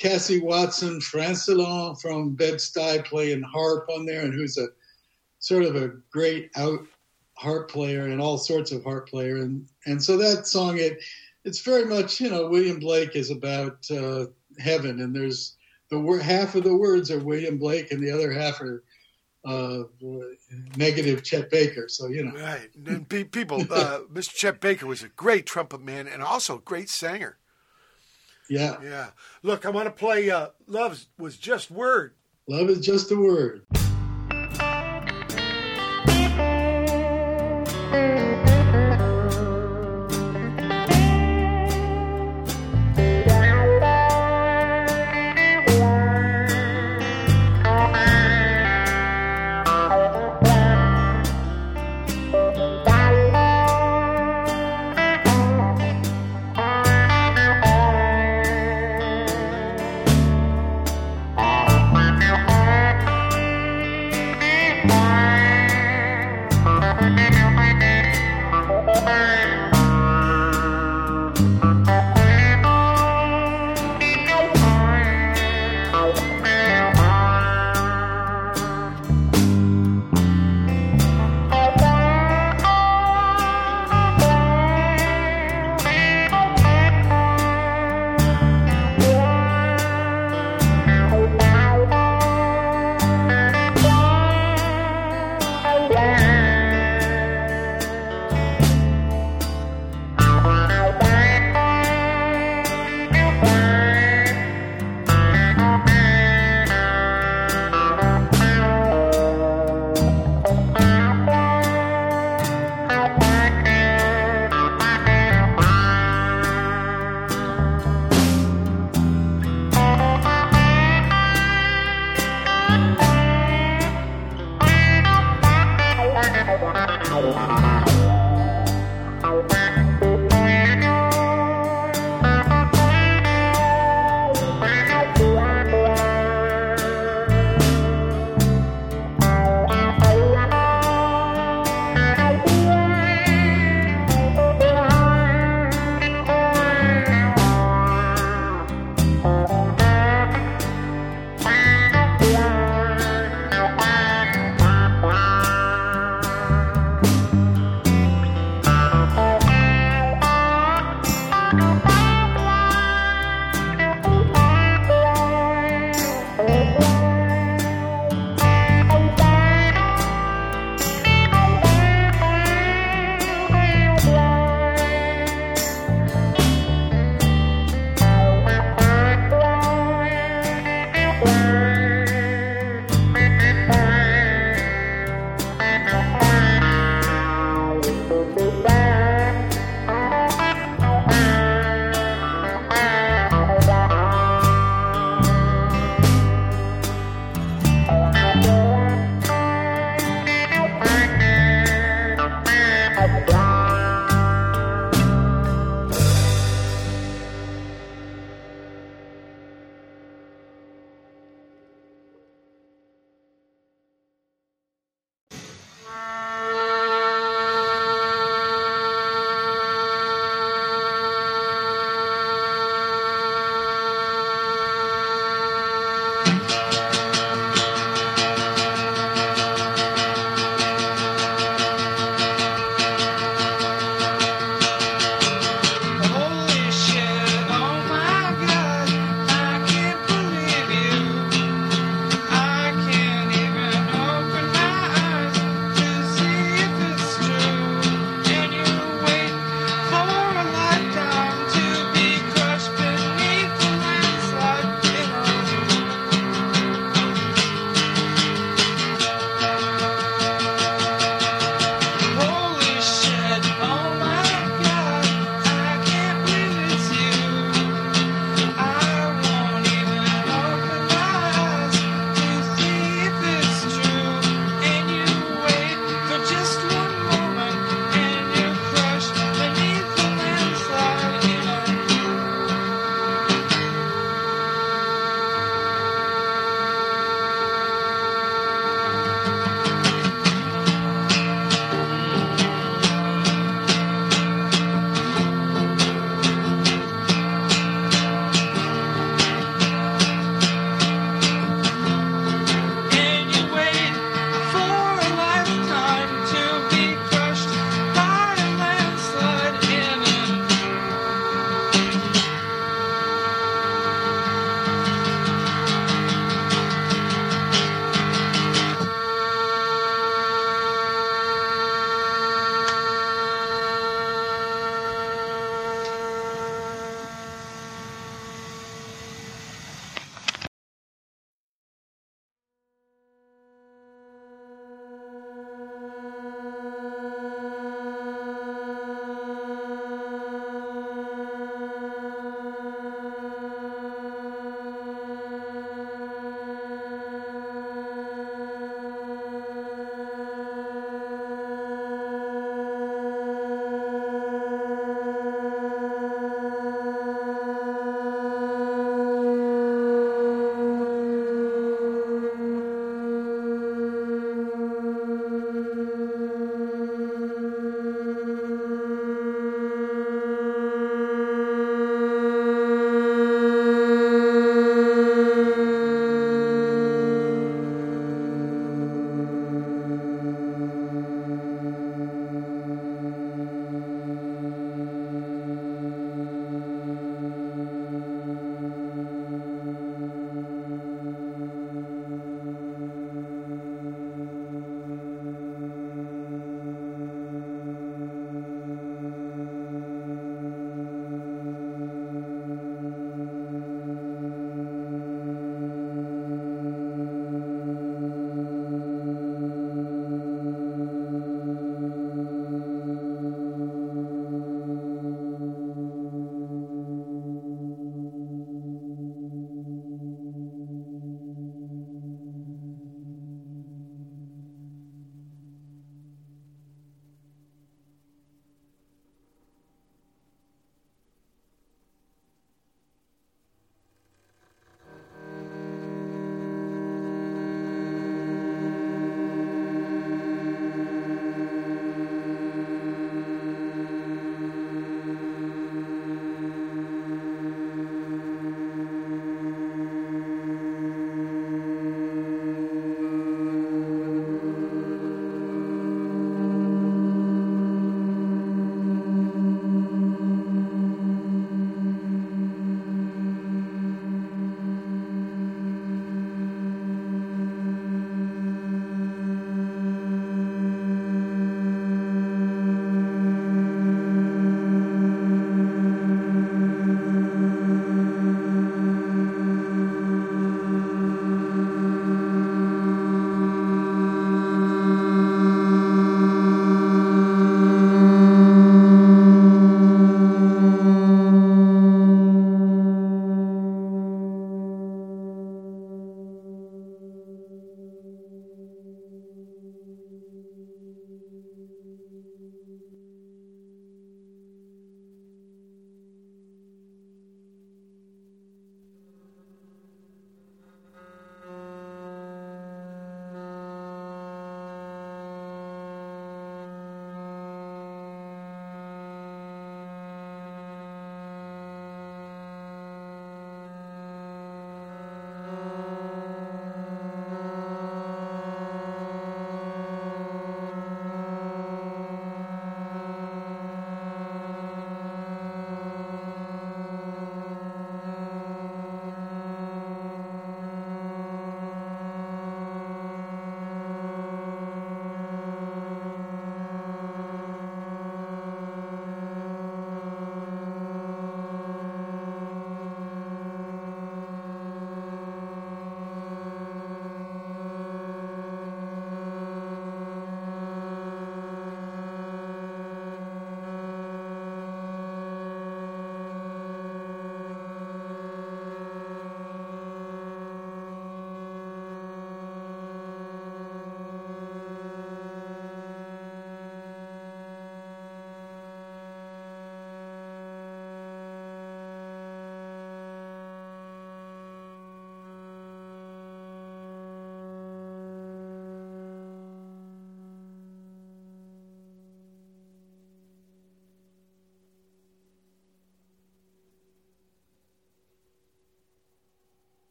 [0.00, 4.68] Cassie Watson, Francillon from Bed Stuy playing harp on there, and who's a
[5.38, 6.80] sort of a great out
[7.36, 11.02] harp player and all sorts of harp player, and and so that song it
[11.44, 14.26] it's very much you know William Blake is about uh,
[14.58, 15.56] heaven, and there's
[15.90, 18.82] the half of the words are William Blake, and the other half are
[19.44, 19.82] uh,
[20.76, 21.88] negative Chet Baker.
[21.88, 22.70] So you know, Right.
[22.86, 24.34] And people, uh, Mr.
[24.34, 27.36] Chet Baker was a great trumpet man and also a great singer.
[28.50, 29.10] Yeah, Yeah.
[29.42, 32.14] Look, I want to play uh, Love Was Just Word.
[32.48, 33.64] love is just a word.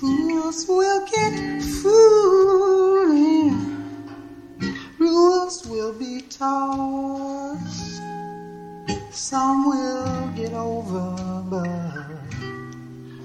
[0.00, 3.56] Fools will get fooling.
[4.98, 8.02] Rules will be tossed.
[9.10, 11.16] Some will get over,
[11.48, 12.20] but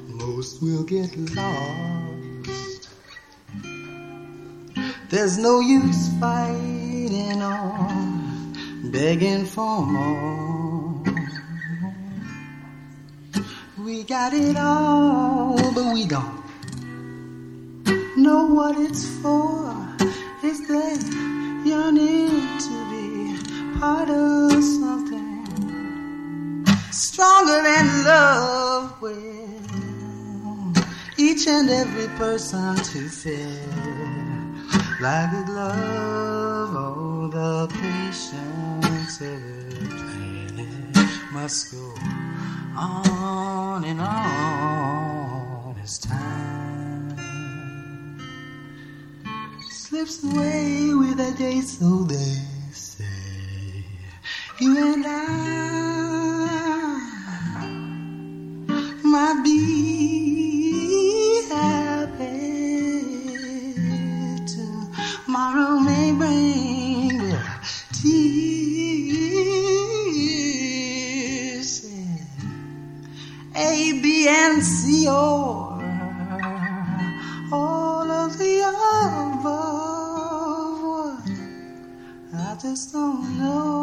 [0.08, 2.90] most will get lost.
[5.10, 8.54] There's no use fighting on,
[8.94, 11.04] begging for more.
[13.78, 16.41] We got it all, but we don't
[18.22, 19.76] know what it's for.
[20.44, 21.02] Is that
[21.66, 22.30] yearning
[22.66, 23.36] to be
[23.80, 25.46] part of something
[26.92, 29.42] stronger than love with
[31.18, 33.50] each and every person to feel
[35.02, 36.76] like a glove.
[36.76, 39.22] Oh, the patience
[41.32, 41.94] must go
[42.78, 46.51] on and on as time
[49.92, 52.38] slips away with a day, so they
[52.72, 53.04] say.
[54.62, 55.12] You and I
[59.04, 59.60] might be
[61.50, 62.94] happy.
[64.54, 67.20] Tomorrow may bring
[67.92, 68.32] tears.
[73.58, 75.31] A, B, and C, or
[82.62, 83.81] just don't know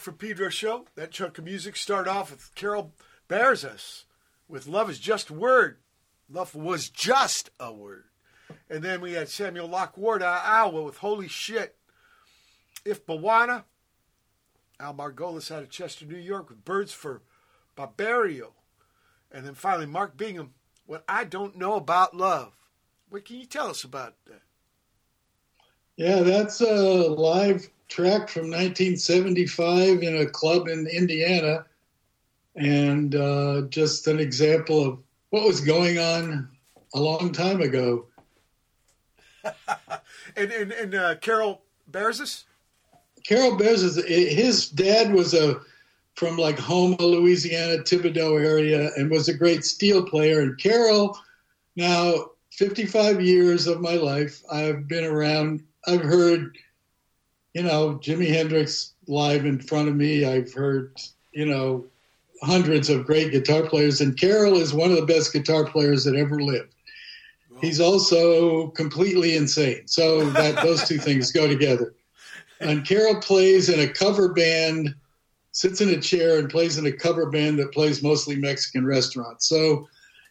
[0.00, 0.86] From Pedro show.
[0.94, 2.94] That chunk of music started off with Carol
[3.28, 4.04] Berzas
[4.48, 5.76] with Love is Just a Word.
[6.30, 8.04] Love was just a word.
[8.68, 11.76] And then we had Samuel Locke Ward Iowa ah, with Holy Shit.
[12.84, 13.64] If Bwana.
[14.78, 17.20] Al Margolis out of Chester, New York with Birds for
[17.76, 18.52] Barbiero.
[19.30, 20.54] And then finally Mark Bingham,
[20.86, 22.54] What I Don't Know About Love.
[23.10, 24.40] What can you tell us about that?
[25.96, 31.66] Yeah, that's a live track from 1975 in a club in Indiana,
[32.56, 34.98] and uh, just an example of
[35.30, 36.48] what was going on
[36.94, 38.06] a long time ago.
[40.36, 41.60] And, and, and uh, Carol
[41.90, 42.44] Berzas
[43.24, 45.60] Carol Berzas is his dad was a
[46.14, 50.40] from like Houma, Louisiana, Thibodaux area, and was a great steel player.
[50.40, 51.18] And Carol,
[51.76, 55.62] now 55 years of my life, I've been around.
[55.86, 56.56] I've heard,
[57.54, 60.24] you know, Jimi Hendrix live in front of me.
[60.24, 60.96] I've heard,
[61.32, 61.84] you know,
[62.42, 66.16] hundreds of great guitar players, and Carol is one of the best guitar players that
[66.16, 66.74] ever lived.
[67.60, 69.86] he's also completely insane.
[69.86, 71.94] So that those two things go together.
[72.60, 74.94] And Carol plays in a cover band,
[75.52, 79.48] sits in a chair and plays in a cover band that plays mostly Mexican restaurants.
[79.48, 79.88] So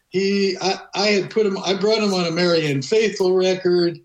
[0.08, 3.98] he, I, I had put him, I brought him on a Marianne Faithfull record.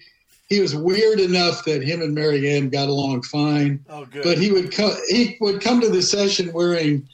[0.48, 3.84] He was weird enough that him and Marianne got along fine.
[3.90, 4.24] Oh, good.
[4.24, 7.08] But he would come, he would come to the session wearing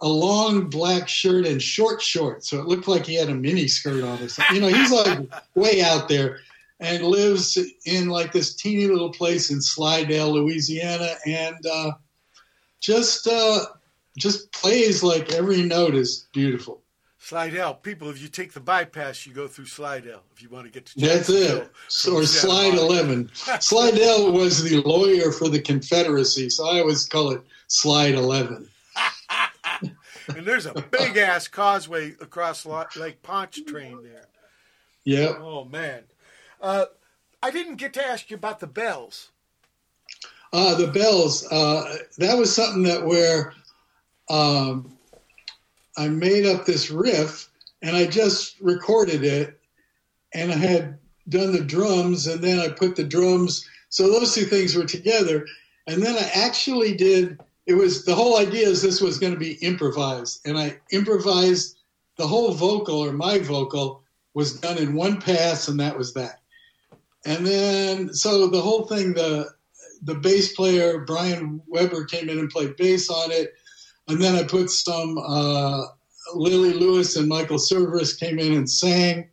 [0.00, 3.66] a long black shirt and short shorts, so it looked like he had a mini
[3.66, 4.54] skirt on or something.
[4.54, 6.40] You know, he's like way out there
[6.80, 11.92] and lives in like this teeny little place in Slidell, Louisiana, and uh,
[12.80, 13.64] just uh,
[14.18, 16.82] just plays like every note is beautiful.
[17.26, 17.74] Slidell.
[17.74, 20.86] People, if you take the bypass, you go through Slidell if you want to get
[20.86, 21.68] to That's it.
[22.08, 23.32] Or Slide 11.
[23.58, 28.68] Slidell was the lawyer for the Confederacy, so I always call it Slide 11.
[30.28, 34.28] and there's a big ass causeway across Lake Pontchartrain there.
[35.02, 35.38] Yep.
[35.40, 36.04] Oh man,
[36.60, 36.84] uh,
[37.42, 39.32] I didn't get to ask you about the bells.
[40.52, 41.44] Uh, the bells.
[41.50, 43.52] Uh, that was something that where
[44.30, 44.95] um,
[45.96, 47.48] I made up this riff
[47.82, 49.58] and I just recorded it,
[50.34, 50.98] and I had
[51.28, 53.66] done the drums, and then I put the drums.
[53.88, 55.46] So those two things were together,
[55.86, 57.38] and then I actually did.
[57.66, 61.76] It was the whole idea is this was going to be improvised, and I improvised
[62.16, 64.02] the whole vocal or my vocal
[64.34, 66.40] was done in one pass, and that was that.
[67.24, 69.50] And then so the whole thing, the
[70.02, 73.54] the bass player Brian Weber came in and played bass on it,
[74.08, 75.86] and then I put some uh,
[76.34, 79.28] Lily Lewis and Michael Cerverus came in and sang,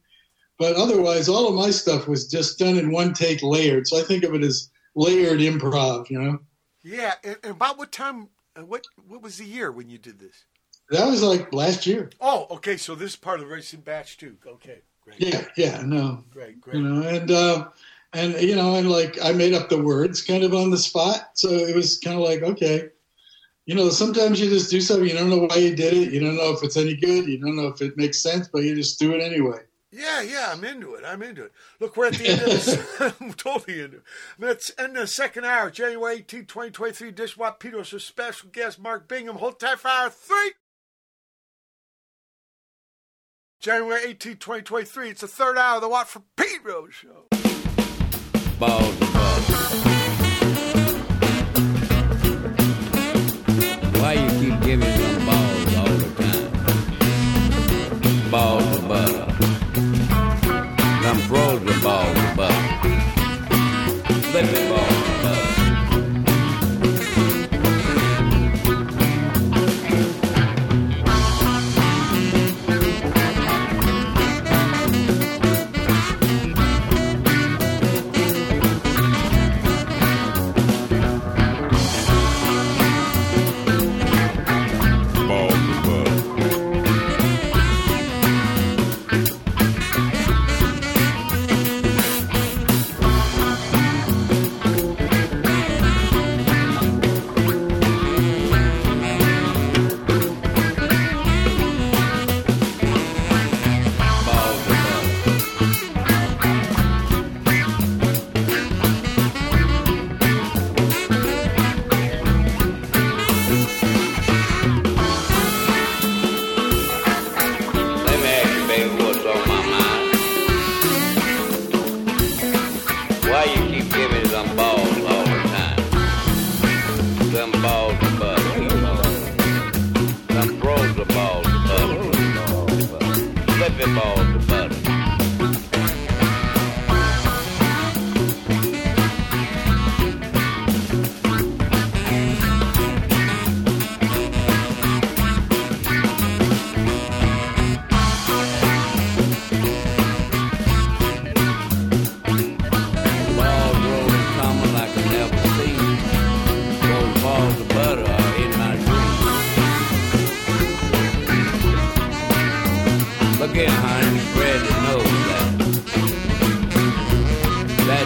[0.58, 3.88] but otherwise all of my stuff was just done in one take, layered.
[3.88, 6.10] So I think of it as layered improv.
[6.10, 6.40] You know,
[6.84, 8.30] Yeah, and, about what time?
[8.56, 10.46] Uh, what what was the year when you did this?
[10.90, 12.12] that was like last year.
[12.22, 12.78] Oh, okay.
[12.78, 14.38] So this is part of the racing batch too.
[14.46, 15.20] Okay, great.
[15.20, 16.76] Yeah, yeah, no, Great, great.
[16.78, 17.70] you know, and uh,
[18.14, 21.32] and you know, and like I made up the words kind of on the spot,
[21.34, 22.90] so it was kind of like okay,
[23.66, 26.20] you know, sometimes you just do something you don't know why you did it, you
[26.20, 28.76] don't know if it's any good, you don't know if it makes sense, but you
[28.76, 29.60] just do it anyway.
[29.96, 31.04] Yeah, yeah, I'm into it.
[31.06, 31.52] I'm into it.
[31.80, 32.78] Look, we're at the end of this.
[33.22, 34.04] I'm totally into it.
[34.40, 37.12] Let's end the second hour, January 18, 2023.
[37.12, 39.36] Dishwap Peters with special guest Mark Bingham.
[39.36, 40.54] Hold tight for hour three.
[43.60, 45.10] January 18, 2023.
[45.12, 47.28] It's the third hour of the Watt from Pedro show.
[48.60, 49.93] balls
[61.34, 62.54] Frozen balls of butter.
[64.30, 64.73] Flipping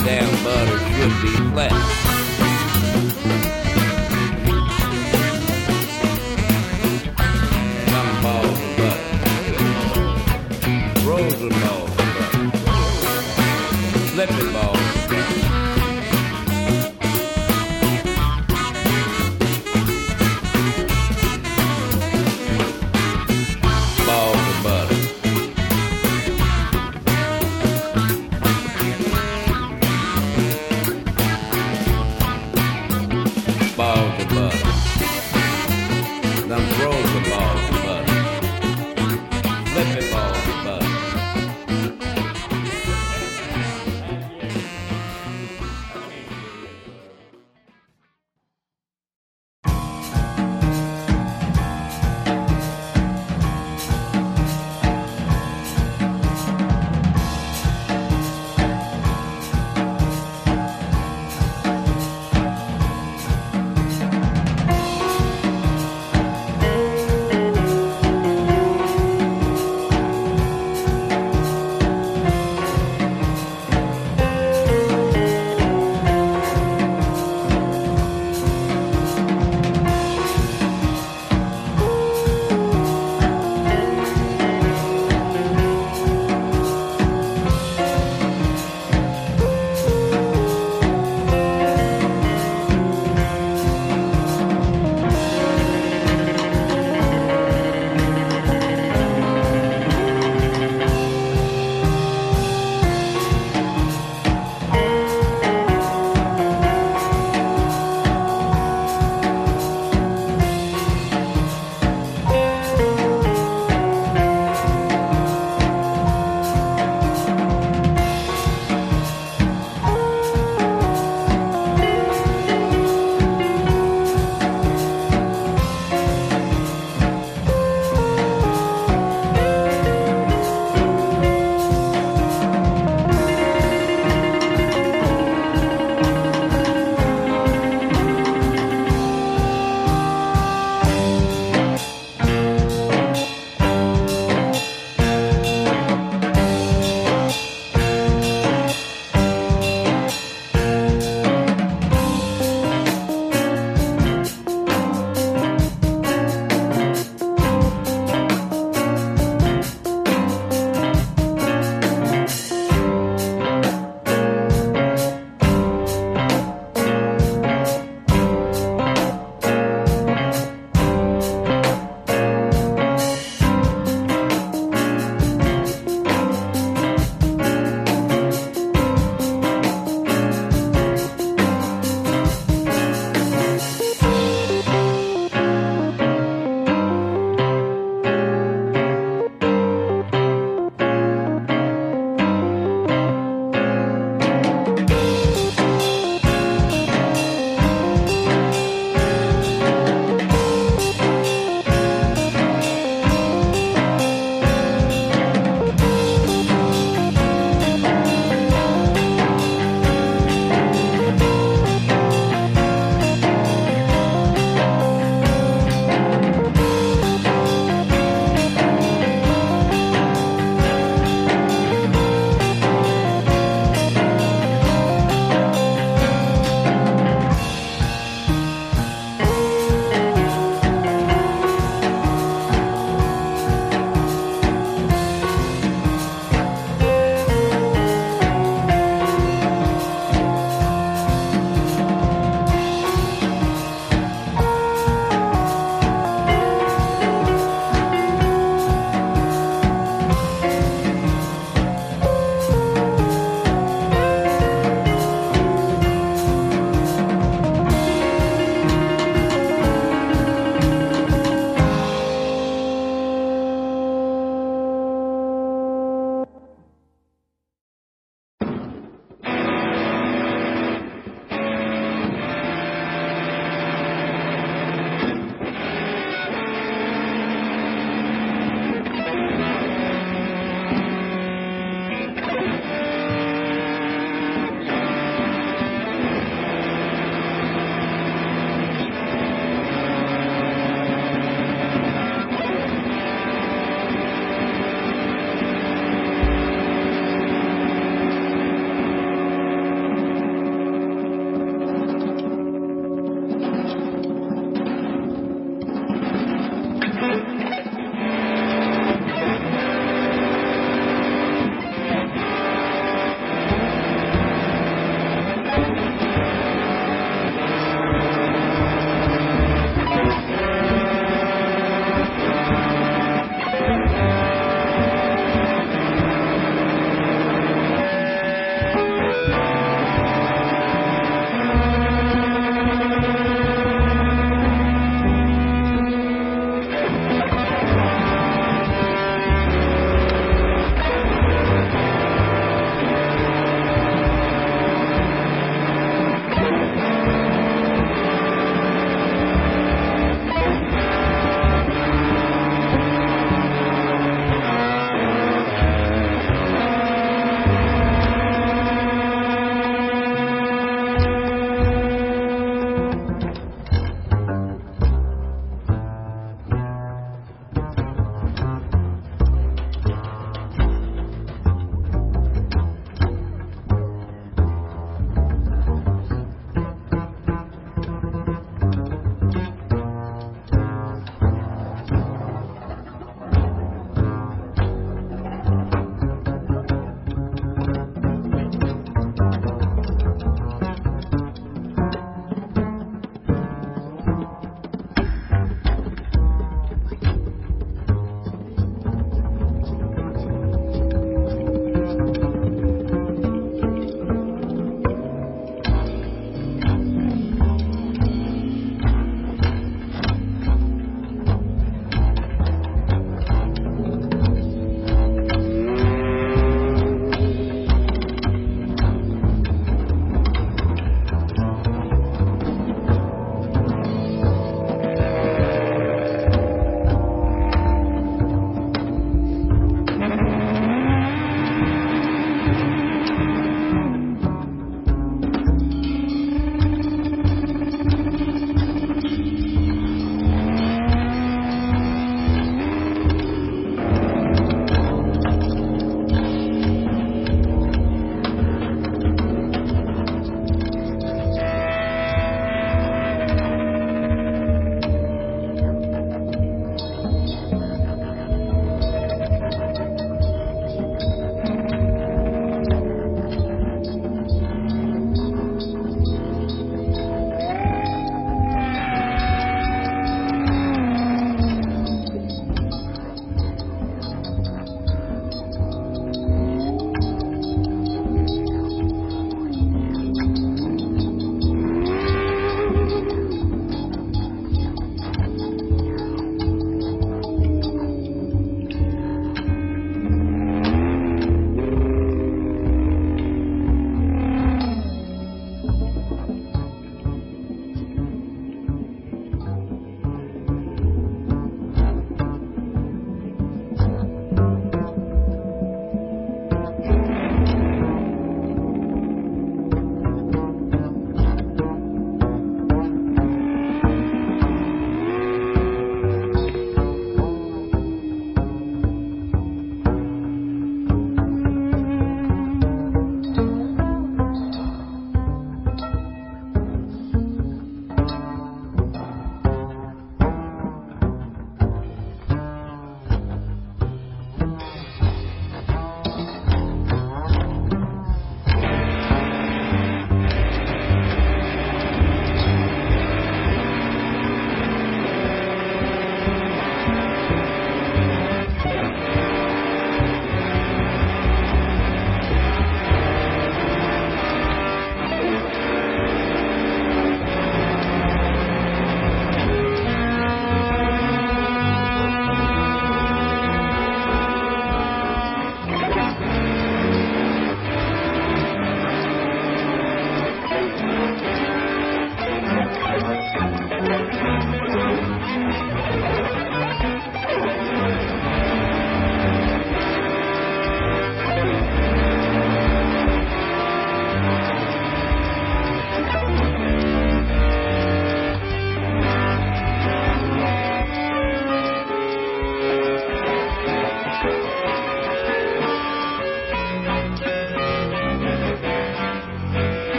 [0.00, 1.99] That damn butter should be flat.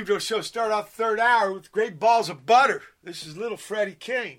[0.00, 2.80] Pedro Show start off third hour with great balls of butter.
[3.04, 4.38] This is little Freddie King.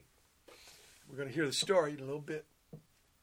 [1.07, 2.47] We're going to hear the story in a little bit.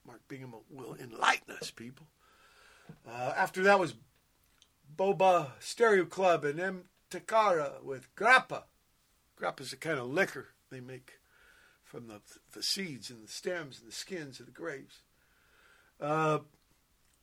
[0.06, 2.06] Mark Bingham will enlighten us, people.
[3.04, 3.94] Uh, after that was
[4.96, 6.84] Baoba Stereo Club and M.
[7.10, 8.62] Takara with Grappa.
[9.36, 11.14] Grappa is a kind of liquor they make
[11.82, 12.20] from the,
[12.52, 15.00] the seeds and the stems and the skins of the grapes.
[16.00, 16.38] Uh,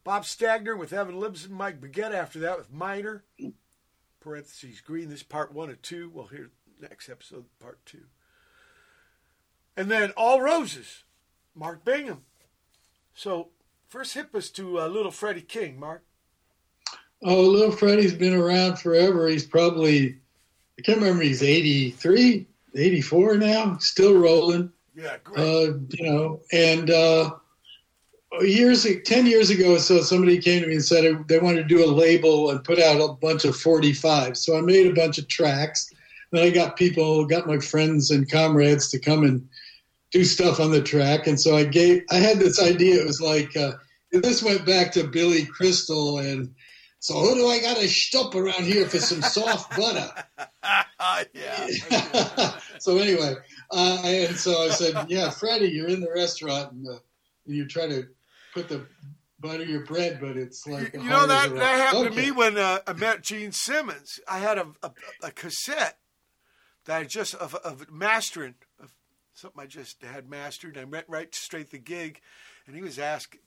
[0.04, 3.24] Bob Stagner with Evan Lipson, Mike Baggetta after that with Minor
[4.66, 5.10] parentheses green.
[5.10, 6.10] This is part one of two.
[6.14, 6.50] We'll hear
[6.82, 8.06] next episode, part two.
[9.78, 11.04] And then All Roses,
[11.54, 12.24] Mark Bingham.
[13.14, 13.50] So
[13.88, 16.04] first hit was to uh, Little Freddie King, Mark.
[17.24, 19.28] Oh, little Freddie's been around forever.
[19.28, 20.18] He's probably,
[20.78, 22.46] I can't remember, he's 83,
[22.76, 24.72] 84 now, still rolling.
[24.96, 25.40] Yeah, great.
[25.40, 27.32] Uh, you know, and uh,
[28.42, 31.84] years, 10 years ago, so somebody came to me and said they wanted to do
[31.84, 34.38] a label and put out a bunch of 45.
[34.38, 35.92] So I made a bunch of tracks.
[36.32, 39.48] Then I got people, got my friends and comrades to come and
[40.12, 41.28] do stuff on the track.
[41.28, 43.02] And so I gave, I had this idea.
[43.02, 43.74] It was like, uh,
[44.12, 46.54] this went back to Billy Crystal and
[47.06, 50.12] so who do I got to stop around here for some soft butter?
[51.36, 51.68] yeah.
[52.80, 53.36] so anyway,
[53.72, 57.00] uh, and so I said, yeah, Freddie, you're in the restaurant and, uh,
[57.46, 58.08] you try to
[58.56, 58.88] put the
[59.40, 61.78] butter your bread, but it's like You know that hard as a that rock.
[61.78, 62.16] happened Okay.
[62.16, 64.20] to me when uh, I met Gene Simmons.
[64.28, 64.92] I had a, a,
[65.24, 65.98] a cassette
[66.86, 68.92] that I just of, of mastering of
[69.34, 70.78] something I just had mastered.
[70.78, 72.22] I went right straight to the gig,
[72.66, 73.42] and he was asking.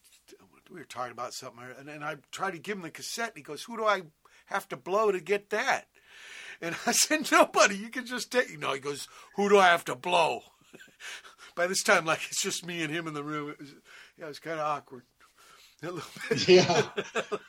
[0.70, 3.28] We were talking about something, and then I tried to give him the cassette.
[3.28, 4.02] And he goes, "Who do I
[4.46, 5.88] have to blow to get that?"
[6.60, 7.76] And I said, "Nobody.
[7.76, 10.42] You can just take." You know, he goes, "Who do I have to blow?"
[11.54, 13.48] By this time, like it's just me and him in the room.
[13.50, 13.74] It was,
[14.18, 15.02] yeah, it was kind of awkward.
[16.48, 16.82] Yeah.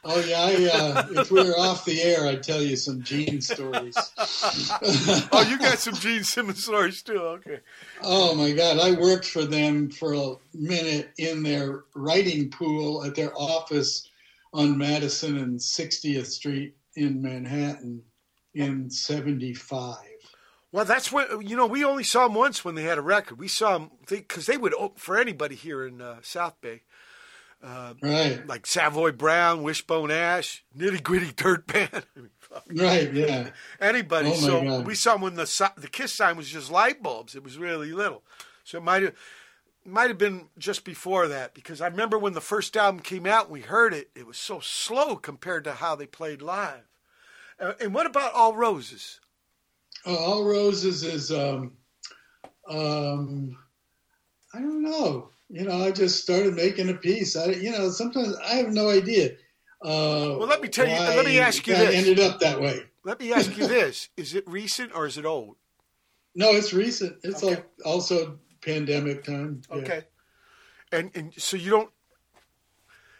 [0.03, 0.41] Oh yeah.
[0.41, 3.95] I, uh, if we were off the air, I'd tell you some Gene stories.
[4.17, 7.17] oh, you got some Gene Simmons stories too.
[7.17, 7.59] Okay.
[8.03, 8.77] Oh my God!
[8.77, 14.07] I worked for them for a minute in their writing pool at their office
[14.53, 18.03] on Madison and 60th Street in Manhattan
[18.53, 19.97] in 75.
[20.71, 23.39] Well, that's when you know we only saw them once when they had a record.
[23.39, 26.83] We saw them because they, would open for anybody here in uh, South Bay,
[27.63, 28.45] uh, Right.
[28.45, 32.05] like Savoy Brown, Wishbone Ash, Nitty Gritty Dirt Band.
[32.67, 33.51] Right, yeah.
[33.79, 34.29] anybody.
[34.31, 34.87] Oh, so God.
[34.87, 37.35] we saw them when the the Kiss sign was just light bulbs.
[37.35, 38.23] It was really little.
[38.63, 39.13] So it might have
[39.85, 43.43] might have been just before that because I remember when the first album came out
[43.45, 44.09] and we heard it.
[44.15, 46.87] It was so slow compared to how they played live.
[47.59, 49.19] Uh, and what about All Roses?
[50.05, 51.73] Uh, All Roses is, um,
[52.69, 53.57] um,
[54.53, 55.29] I don't know.
[55.49, 57.35] You know, I just started making a piece.
[57.35, 59.31] I, you know, sometimes I have no idea.
[59.83, 61.95] Uh, Well, let me tell you- let me ask you this.
[61.95, 62.83] ended up that way.
[63.03, 65.55] Let me ask you this: Is it recent or is it old?
[66.35, 67.17] No, it's recent.
[67.23, 67.55] It's Okay.
[67.55, 69.61] like also pandemic time.
[69.69, 69.75] Yeah.
[69.77, 70.03] Okay.
[70.91, 71.89] And and so you don't.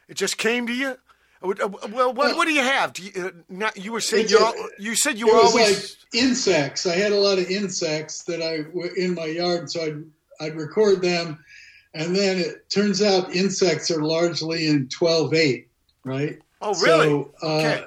[0.07, 0.97] It just came to you.
[1.41, 2.93] Uh, Well, what, what do you have?
[2.93, 6.85] Do you, uh, not, you were saying you you said you were always like insects.
[6.85, 10.03] I had a lot of insects that I were in my yard, so I'd
[10.41, 11.43] I'd record them,
[11.93, 15.69] and then it turns out insects are largely in twelve eight,
[16.03, 16.39] right?
[16.61, 17.07] Oh, really?
[17.07, 17.85] So, uh, Okay.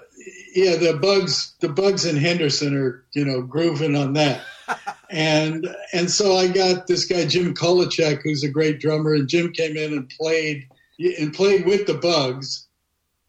[0.54, 4.42] Yeah, the bugs the bugs in Henderson are you know grooving on that.
[5.10, 9.52] And and so I got this guy Jim Kolachek, who's a great drummer, and Jim
[9.52, 10.66] came in and played
[10.98, 12.66] and played with the bugs,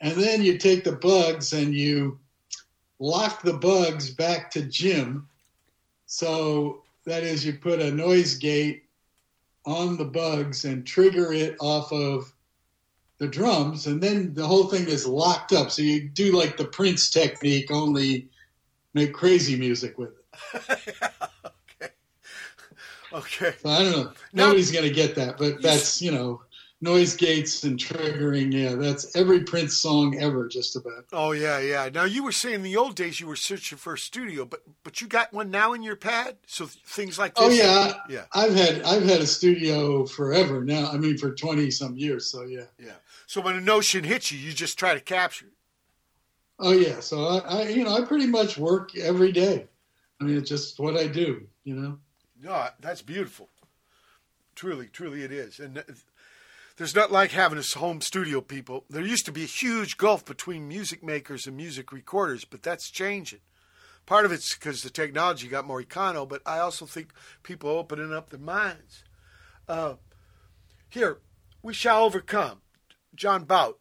[0.04, 2.20] and then you take the bugs and you
[3.00, 5.28] lock the bugs back to Jim.
[6.06, 8.84] So that is, you put a noise gate
[9.66, 12.32] on the bugs and trigger it off of
[13.18, 15.72] the drums, and then the whole thing is locked up.
[15.72, 18.28] So you do like the Prince technique, only
[18.94, 20.64] make crazy music with it.
[21.82, 21.94] okay.
[23.14, 23.56] Okay.
[23.62, 24.04] So I don't know.
[24.04, 24.14] Now-
[24.48, 26.42] Nobody's going to get that, but that's you know
[26.84, 28.54] noise gates and triggering.
[28.54, 31.06] Yeah, that's every Prince song ever, just about.
[31.14, 31.90] Oh yeah, yeah.
[31.92, 34.62] Now you were saying in the old days you were searching for a studio, but
[34.84, 37.62] but you got one now in your pad, so things like oh, this.
[37.62, 40.92] Oh yeah, yeah, I've had I've had a studio forever now.
[40.92, 42.30] I mean, for twenty some years.
[42.30, 42.66] So yeah.
[42.78, 42.92] yeah.
[43.26, 45.48] So when a notion hits you, you just try to capture.
[45.48, 45.54] it.
[46.60, 47.00] Oh yeah.
[47.00, 49.66] So I, I you know I pretty much work every day.
[50.20, 51.48] I mean, it's just what I do.
[51.64, 51.98] You know.
[52.42, 53.48] No, that's beautiful.
[54.56, 55.60] Truly, truly, it is.
[55.60, 55.88] And th-
[56.78, 58.86] there's not like having a home studio, people.
[58.90, 62.90] There used to be a huge gulf between music makers and music recorders, but that's
[62.90, 63.40] changing.
[64.06, 67.12] Part of it's because the technology got more econo, but I also think
[67.44, 69.04] people are opening up their minds.
[69.68, 69.94] Uh,
[70.90, 71.20] here,
[71.62, 72.62] we shall overcome.
[73.16, 73.76] John Boutte.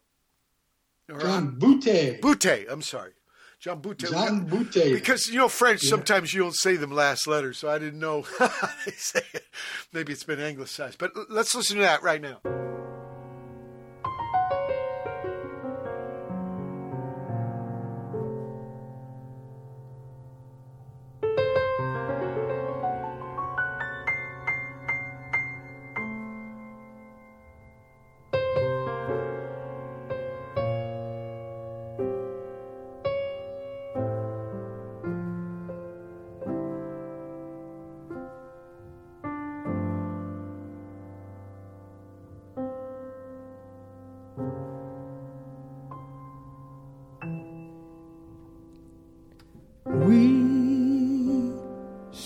[1.18, 2.20] John Boutte.
[2.20, 3.12] Boutte, I'm sorry.
[3.58, 4.10] John Boutte.
[4.10, 4.92] John Boutte.
[4.94, 5.90] Because, you know, French, Yeah.
[5.90, 8.48] sometimes you don't say them last letters, so I didn't know how
[8.86, 9.44] they say it.
[9.92, 10.98] Maybe it's been anglicized.
[10.98, 12.40] But let's listen to that right now.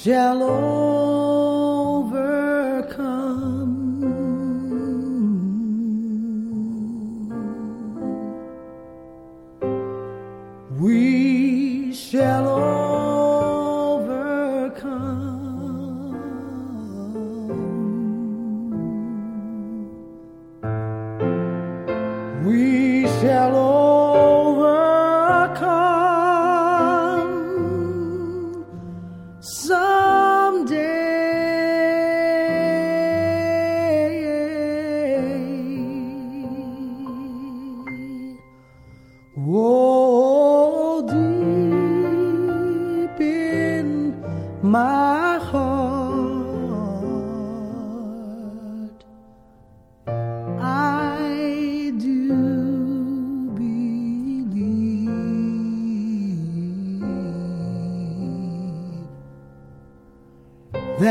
[0.06, 0.75] Shall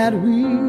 [0.06, 0.65] that we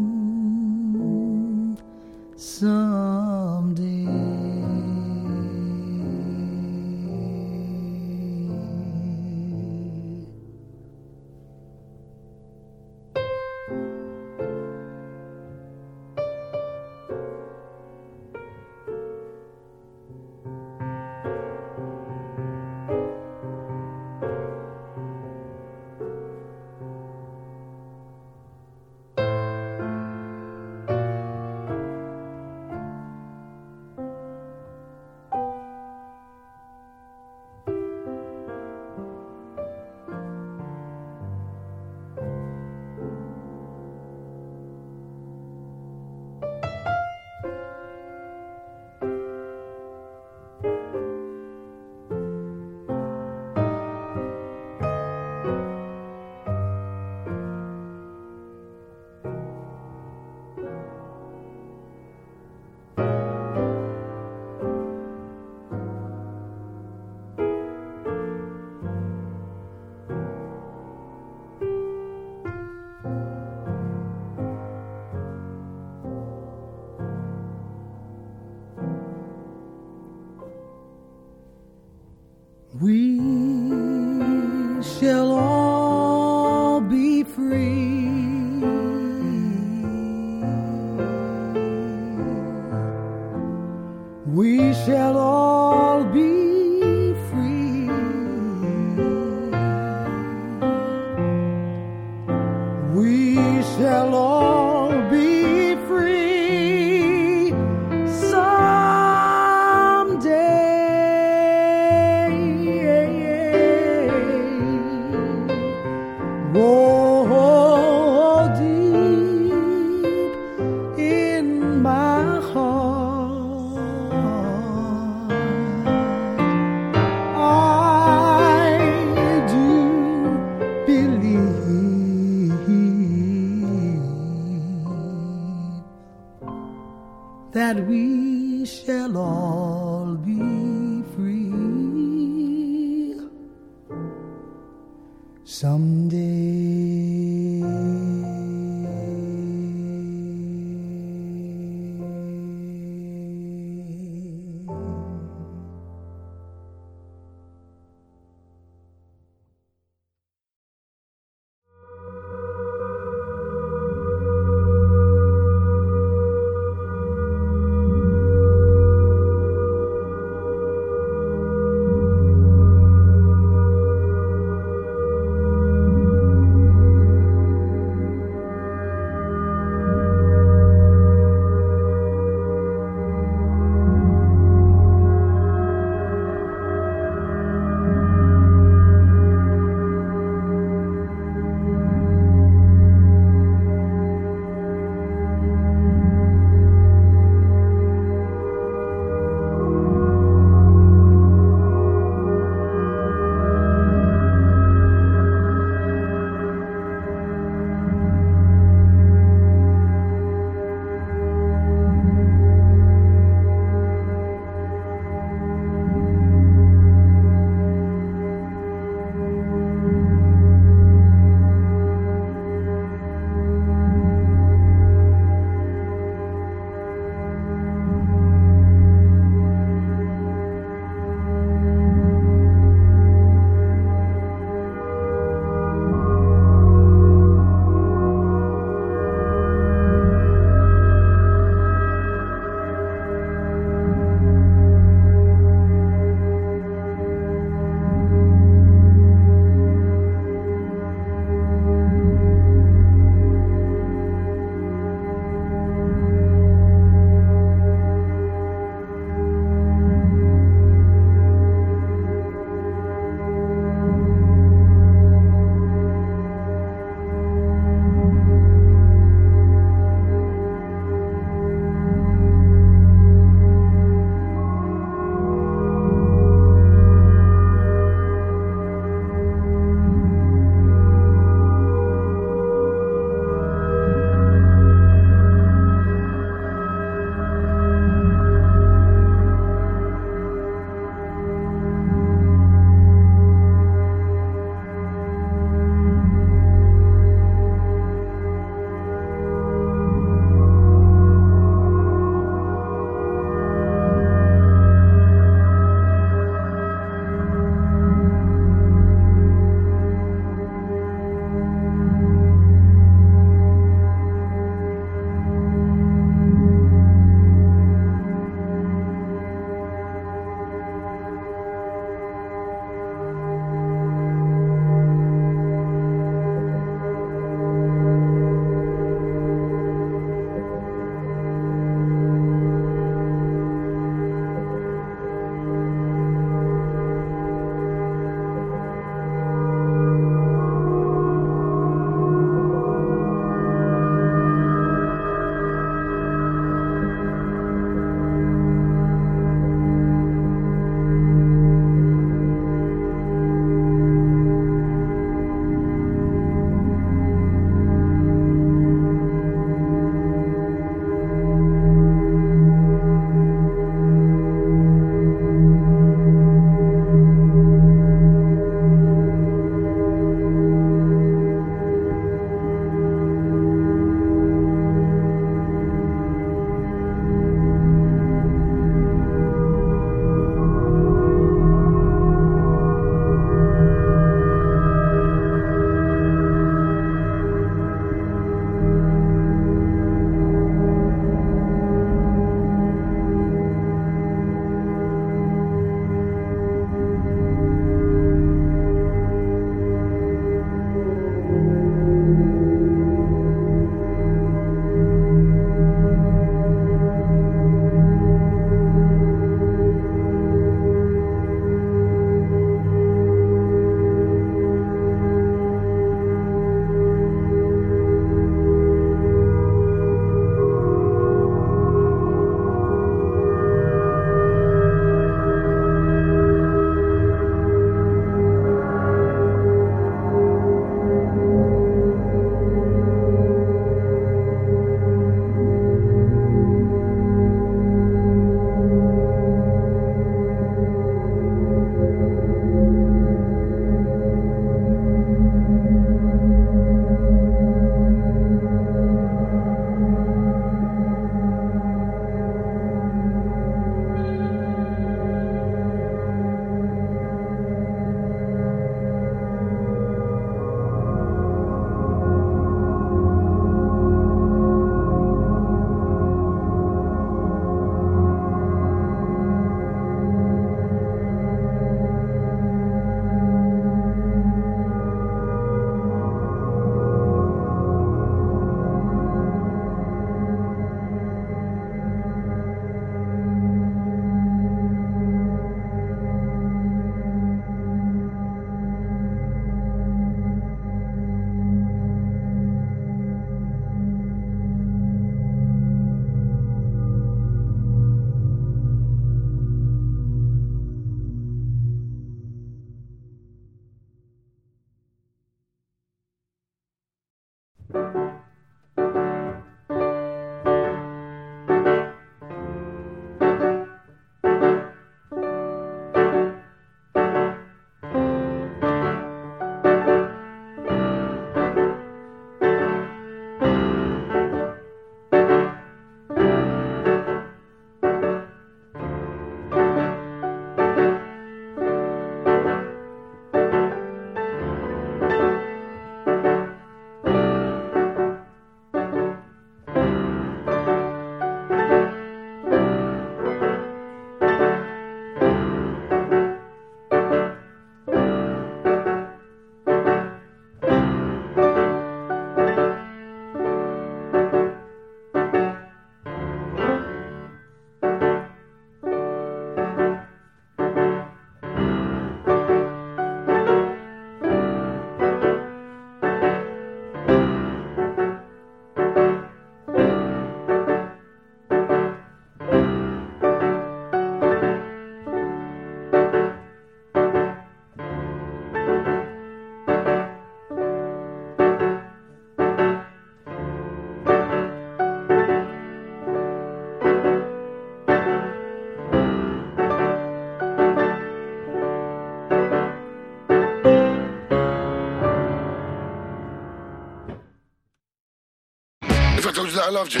[599.66, 600.00] I loved you.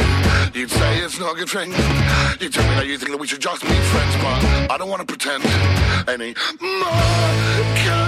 [0.54, 1.72] You'd say it's not a good thing.
[2.40, 4.88] You tell me that you think that we should just be friends, but I don't
[4.88, 5.44] want to pretend
[6.06, 8.05] anymore.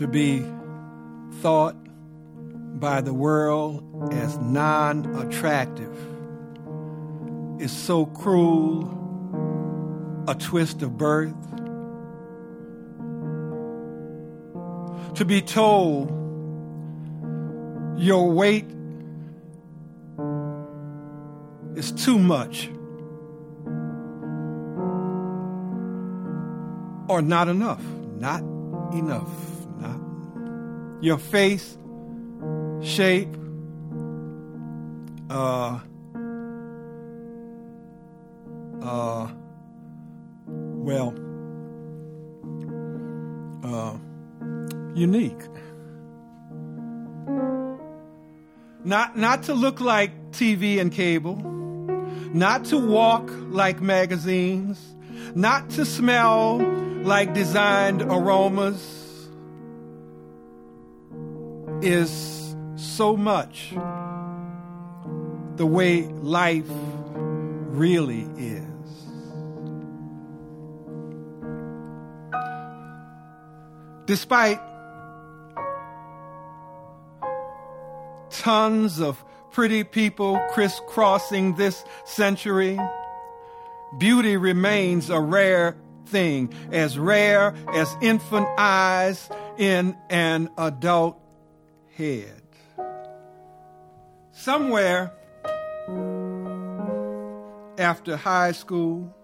[0.00, 0.42] To be
[1.42, 1.76] thought
[2.80, 5.94] by the world as non attractive
[7.60, 8.88] is so cruel
[10.26, 11.34] a twist of birth.
[15.16, 16.08] To be told
[18.00, 18.70] your weight
[21.76, 22.70] is too much
[27.06, 27.84] or not enough.
[28.18, 28.40] Not
[28.94, 29.59] enough.
[31.00, 31.78] Your face,
[32.82, 33.34] shape,
[35.30, 35.80] uh,
[38.82, 39.28] uh,
[40.46, 41.14] well,
[43.64, 43.96] uh,
[44.94, 45.40] unique.
[48.84, 51.36] Not, not to look like TV and cable,
[52.34, 54.78] not to walk like magazines,
[55.34, 56.58] not to smell
[57.02, 58.99] like designed aromas,
[61.82, 63.72] is so much
[65.56, 68.64] the way life really is.
[74.06, 74.60] Despite
[78.30, 82.78] tons of pretty people crisscrossing this century,
[83.98, 85.76] beauty remains a rare
[86.06, 89.28] thing, as rare as infant eyes
[89.58, 91.20] in an adult
[92.00, 92.42] head.
[94.32, 95.12] Somewhere
[97.78, 99.14] after high school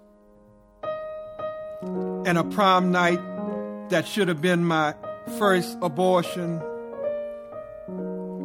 [2.27, 3.21] and a prom night
[3.89, 4.95] that should have been my
[5.39, 6.61] first abortion,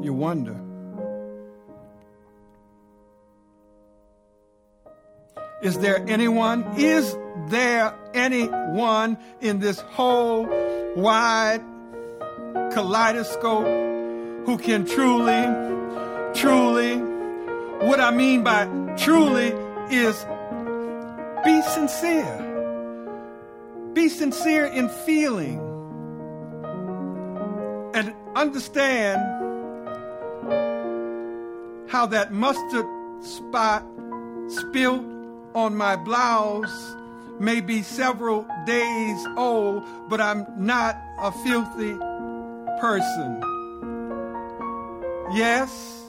[0.02, 0.58] you wonder.
[5.62, 6.64] Is there anyone?
[6.78, 7.18] Is
[7.50, 10.48] there anyone in this whole
[10.96, 11.62] wide
[12.74, 13.91] kaleidoscope
[14.46, 15.44] who can truly,
[16.34, 16.98] truly,
[17.86, 18.66] what I mean by
[18.98, 19.54] truly
[19.90, 20.26] is
[21.44, 22.48] be sincere.
[23.94, 25.60] Be sincere in feeling
[27.94, 29.20] and understand
[31.90, 32.86] how that mustard
[33.22, 33.84] spot
[34.48, 35.04] spilt
[35.54, 36.96] on my blouse
[37.40, 41.98] may be several days old, but I'm not a filthy
[42.80, 43.51] person.
[45.34, 46.04] Yes,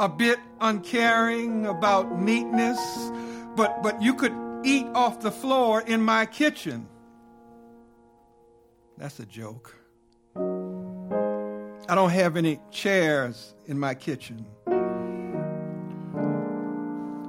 [0.00, 2.80] a bit uncaring about neatness,
[3.54, 4.34] but, but you could
[4.64, 6.88] eat off the floor in my kitchen.
[8.98, 9.76] That's a joke.
[10.34, 14.44] I don't have any chairs in my kitchen.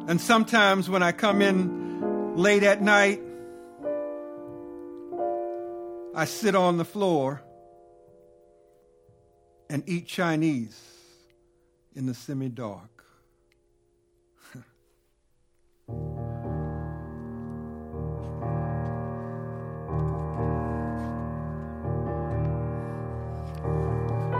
[0.07, 3.21] And sometimes when I come in late at night,
[6.15, 7.43] I sit on the floor
[9.69, 10.79] and eat Chinese
[11.95, 13.03] in the semi dark.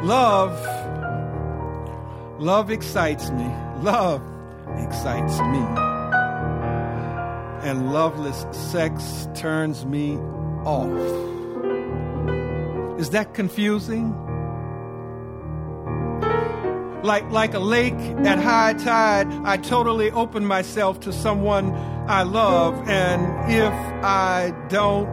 [0.03, 0.59] Love,
[2.39, 3.49] love excites me.
[3.77, 4.21] Love
[4.77, 5.65] excites me.
[7.63, 10.17] And loveless sex turns me
[10.65, 10.89] off.
[12.99, 14.13] Is that confusing?
[17.03, 21.73] Like, like a lake at high tide, I totally open myself to someone
[22.07, 25.05] I love, and if I don't,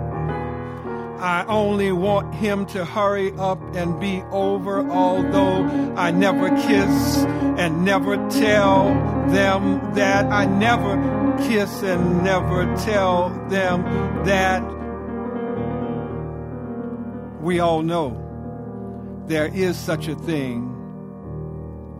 [1.20, 5.64] I only want him to hurry up and be over, although
[5.96, 7.24] I never kiss
[7.58, 8.84] and never tell
[9.28, 13.82] them that I never kiss and never tell them
[14.26, 14.62] that.
[17.42, 20.69] We all know there is such a thing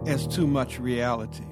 [0.06, 1.44] as too much reality.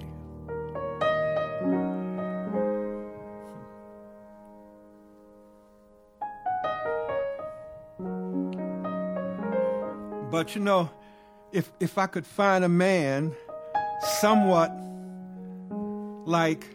[10.31, 10.91] But you know,
[11.53, 13.35] if if I could find a man
[14.21, 14.71] somewhat
[16.27, 16.67] like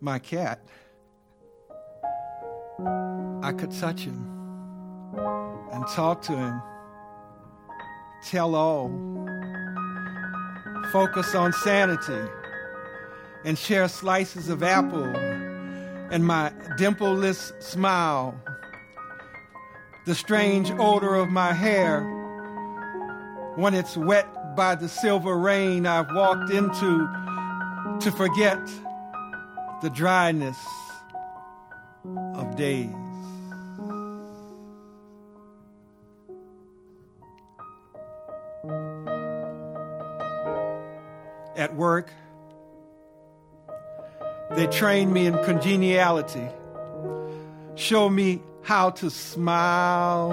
[0.00, 0.60] my cat,
[3.42, 4.24] I could touch him
[5.72, 6.62] and talk to him,
[8.24, 8.88] tell all,
[10.92, 12.30] focus on sanity,
[13.44, 15.14] and share slices of apple
[16.10, 18.34] and my dimpleless smile
[20.06, 22.02] the strange odor of my hair
[23.56, 24.26] when it's wet
[24.56, 27.06] by the silver rain I've walked into
[28.00, 28.64] to forget
[29.82, 30.56] the dryness
[32.34, 33.07] of days.
[41.74, 42.10] Work.
[44.52, 46.48] They train me in congeniality,
[47.74, 50.32] show me how to smile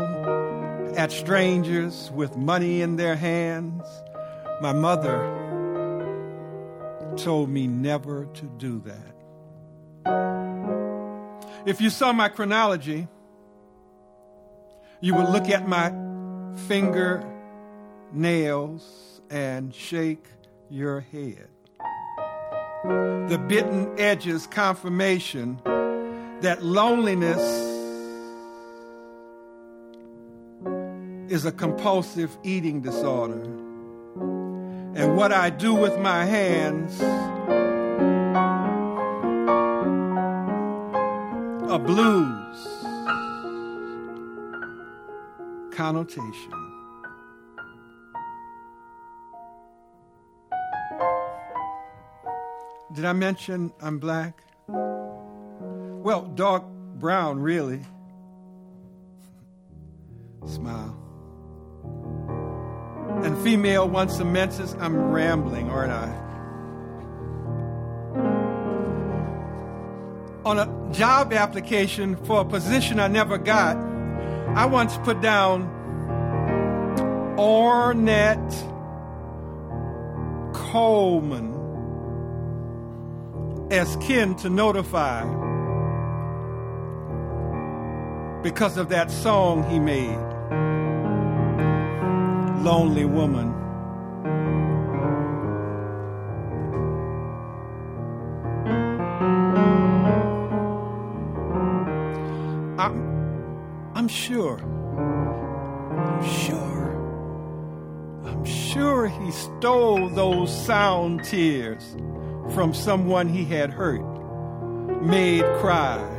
[0.95, 3.83] at strangers with money in their hands.
[4.61, 5.17] My mother
[7.17, 9.15] told me never to do that.
[11.65, 13.07] If you saw my chronology,
[15.01, 15.91] you would look at my
[16.67, 17.23] finger
[18.13, 20.25] nails and shake
[20.69, 21.47] your head.
[22.83, 25.59] The bitten edges confirmation
[26.41, 27.41] that loneliness
[31.31, 33.41] is a compulsive eating disorder.
[34.95, 37.01] And what I do with my hands,
[41.69, 42.85] a blues
[45.71, 46.64] connotation.
[52.95, 54.41] Did I mention I'm black?
[54.69, 56.63] Well, dark
[56.95, 57.81] brown, really.
[60.45, 60.97] Smile.
[63.21, 66.07] And female once immenses, I'm rambling, aren't I?
[70.45, 73.75] On a job application for a position I never got,
[74.55, 75.67] I once put down
[77.37, 78.53] Ornette
[80.53, 81.54] Coleman
[83.71, 85.23] as kin to notify
[88.43, 90.19] because of that song he made,
[92.63, 93.51] Lonely Woman.
[102.77, 106.91] I'm, I'm sure, I'm sure,
[108.25, 111.95] I'm sure he stole those sound tears
[112.53, 114.03] from someone he had hurt,
[115.01, 116.11] made cry.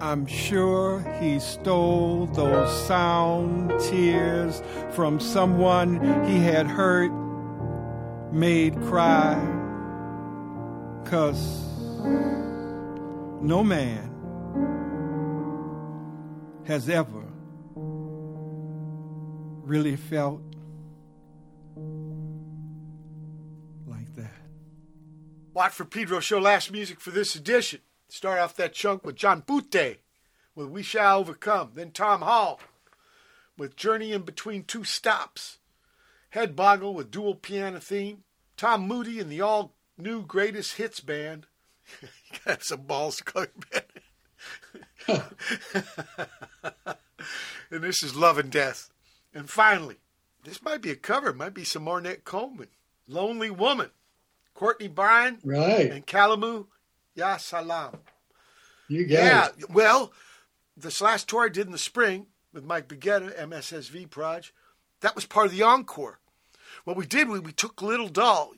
[0.00, 7.12] I'm sure he stole those sound tears from someone he had hurt,
[8.32, 9.34] made cry.
[11.04, 11.62] Cause
[13.42, 14.10] no man
[16.64, 17.24] has ever
[19.64, 20.42] really felt
[25.54, 27.80] Watt from Pedro Show last music for this edition.
[28.08, 29.98] Start off that chunk with John Boutte
[30.54, 31.72] with We Shall Overcome.
[31.74, 32.58] Then Tom Hall
[33.58, 35.58] with Journeying Between Two Stops.
[36.34, 38.24] Headboggle with dual piano theme.
[38.56, 41.46] Tom Moody and the all new greatest hits band.
[42.46, 43.84] got some balls your band.
[47.70, 48.90] and this is Love and Death.
[49.34, 49.96] And finally,
[50.44, 51.28] this might be a cover.
[51.28, 52.68] It might be some Ornette Coleman.
[53.06, 53.90] Lonely Woman.
[54.54, 55.90] Courtney Bryan Right.
[55.90, 56.66] and Kalamu
[57.14, 57.98] ya Salaam.
[58.88, 59.70] You got Yeah, it.
[59.70, 60.12] well,
[60.76, 64.52] this last tour I did in the spring with Mike Baggetta, MSSV Proj,
[65.00, 66.18] that was part of the encore.
[66.84, 68.52] What we did, we, we took Little Doll,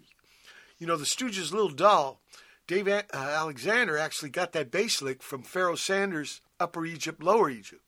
[0.78, 2.20] you know, the Stooges' Little Doll.
[2.66, 7.82] Dave uh, Alexander actually got that bass lick from Pharoah Sanders' Upper Egypt, Lower Egypt.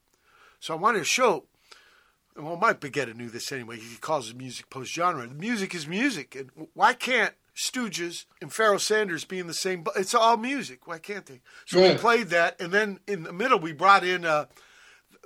[0.60, 1.44] So I wanted to show,
[2.36, 3.78] well, Mike Baggetta knew this anyway.
[3.78, 5.26] He calls his music post genre.
[5.26, 6.34] The music is music.
[6.34, 9.82] And why can't Stooges, and Pharoah Sanders being the same.
[9.82, 10.86] But it's all music.
[10.86, 11.40] Why can't they?
[11.64, 11.92] So yeah.
[11.92, 14.44] we played that, and then in the middle we brought in, uh,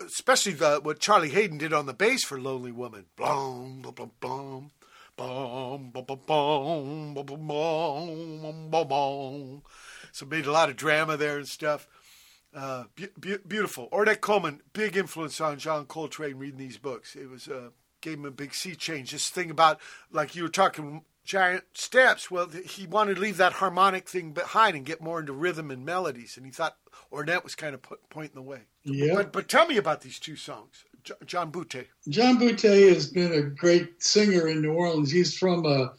[0.01, 4.71] especially the, what Charlie Haden did on the bass for "Lonely Woman." Blom, blom, blom,
[8.71, 9.63] blom.
[10.13, 11.89] So made a lot of drama there and stuff.
[12.55, 13.89] Uh, be- be- beautiful.
[13.91, 17.15] Ornette Coleman, big influence on John Coltrane reading these books.
[17.15, 19.13] It was uh, gave him a big sea change.
[19.13, 22.31] This thing about like you were talking giant steps.
[22.31, 25.85] Well, he wanted to leave that harmonic thing behind and get more into rhythm and
[25.85, 26.77] melodies, and he thought
[27.13, 28.63] Ornette was kind of put, pointing the way.
[28.85, 29.15] Yeah.
[29.15, 30.85] But but tell me about these two songs,
[31.27, 31.87] John Boutte.
[32.09, 35.11] John Boutte has been a great singer in New Orleans.
[35.11, 35.93] He's from a,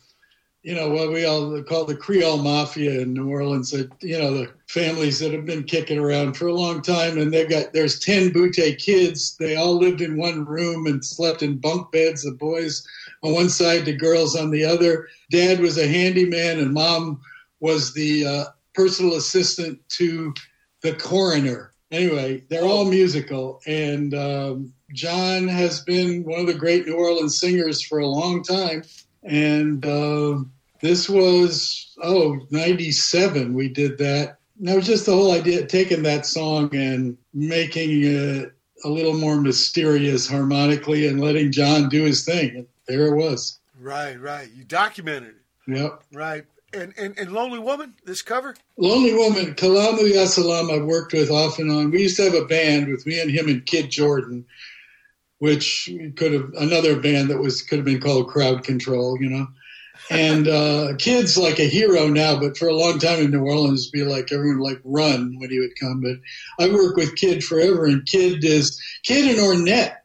[0.64, 3.72] you know, what we all call the Creole Mafia in New Orleans.
[3.72, 7.34] That you know, the families that have been kicking around for a long time, and
[7.34, 9.36] they've got there's ten Boutte kids.
[9.38, 12.24] They all lived in one room and slept in bunk beds.
[12.24, 12.88] The boys
[13.24, 15.08] on one side, the girls on the other.
[15.32, 17.22] Dad was a handyman, and mom
[17.60, 20.34] was the uh, personal assistant to
[20.84, 21.72] the coroner.
[21.92, 27.40] Anyway, they're all musical, and um, John has been one of the great New Orleans
[27.40, 28.84] singers for a long time.
[29.24, 30.40] And uh,
[30.82, 34.38] this was oh 97 we did that.
[34.60, 39.14] And that was just the whole idea, taking that song and making it a little
[39.14, 42.56] more mysterious harmonically, and letting John do his thing.
[42.56, 43.60] And there it was.
[43.80, 44.50] Right, right.
[44.56, 45.36] You documented
[45.68, 45.78] it.
[45.78, 46.04] Yep.
[46.14, 46.46] Right.
[46.74, 48.56] And, and and Lonely Woman, this cover?
[48.78, 51.92] Lonely Woman, Kalamu ya Salaam, I've worked with off and on.
[51.92, 54.46] We used to have a band with me and him and Kid Jordan,
[55.42, 59.48] which could have another band that was could have been called Crowd Control, you know.
[60.12, 63.90] And uh, Kid's like a hero now, but for a long time in New Orleans,
[63.90, 66.02] be like everyone would, like run when he would come.
[66.02, 66.18] But
[66.64, 69.96] I worked with Kid forever, and Kid is Kid and Ornette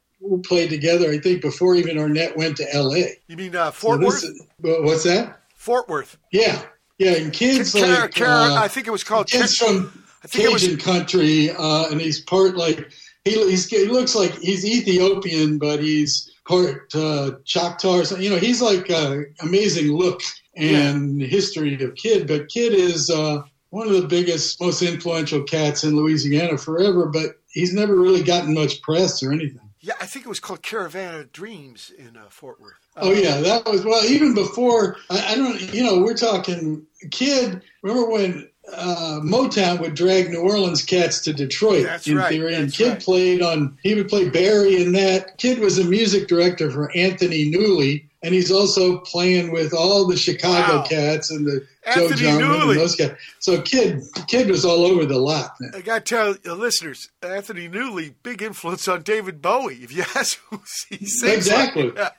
[0.47, 1.11] played together.
[1.11, 3.19] I think before even Ornette went to L.A.
[3.27, 4.25] You mean uh, Fort So Worth?
[4.25, 5.39] is- what's that?
[5.55, 6.17] Fort Worth.
[6.33, 6.63] Yeah,
[6.99, 10.29] yeah, and kids Cara- like Cara- uh, I think it was called kids from I
[10.29, 12.91] think it was- Cajun country, uh, and he's part like
[13.27, 17.99] he, he's, he looks like he's Ethiopian, but he's part uh, Choctaw.
[17.99, 18.25] Or something.
[18.25, 20.21] You know, he's like uh, amazing look
[20.55, 25.83] and history of Kid, but Kid is uh, one of the biggest, most influential cats
[25.83, 27.07] in Louisiana forever.
[27.07, 29.66] But he's never really gotten much press or anything.
[29.87, 32.75] Yeah, I think it was called Caravan of Dreams in uh, Fort Worth.
[32.97, 34.05] Oh yeah, that was well.
[34.05, 37.63] Even before I, I don't, you know, we're talking kid.
[37.83, 41.85] Remember when uh, Motown would drag New Orleans cats to Detroit?
[41.85, 43.01] That's in right, theory, and that's Kid right.
[43.01, 43.79] played on.
[43.85, 45.39] He would play Barry in that.
[45.39, 50.17] Kid was a music director for Anthony Newley, and he's also playing with all the
[50.17, 50.87] Chicago Wow.
[50.89, 52.75] cats and the Anthony Joe Newley.
[52.77, 53.13] those guys.
[53.39, 55.53] So Kid, Kid was all over the lot.
[55.61, 55.71] Man.
[55.75, 59.77] I got to tell the listeners, Anthony Newley, big influence on David Bowie.
[59.83, 61.91] If you ask who he sings Exactly.
[61.93, 62.13] like.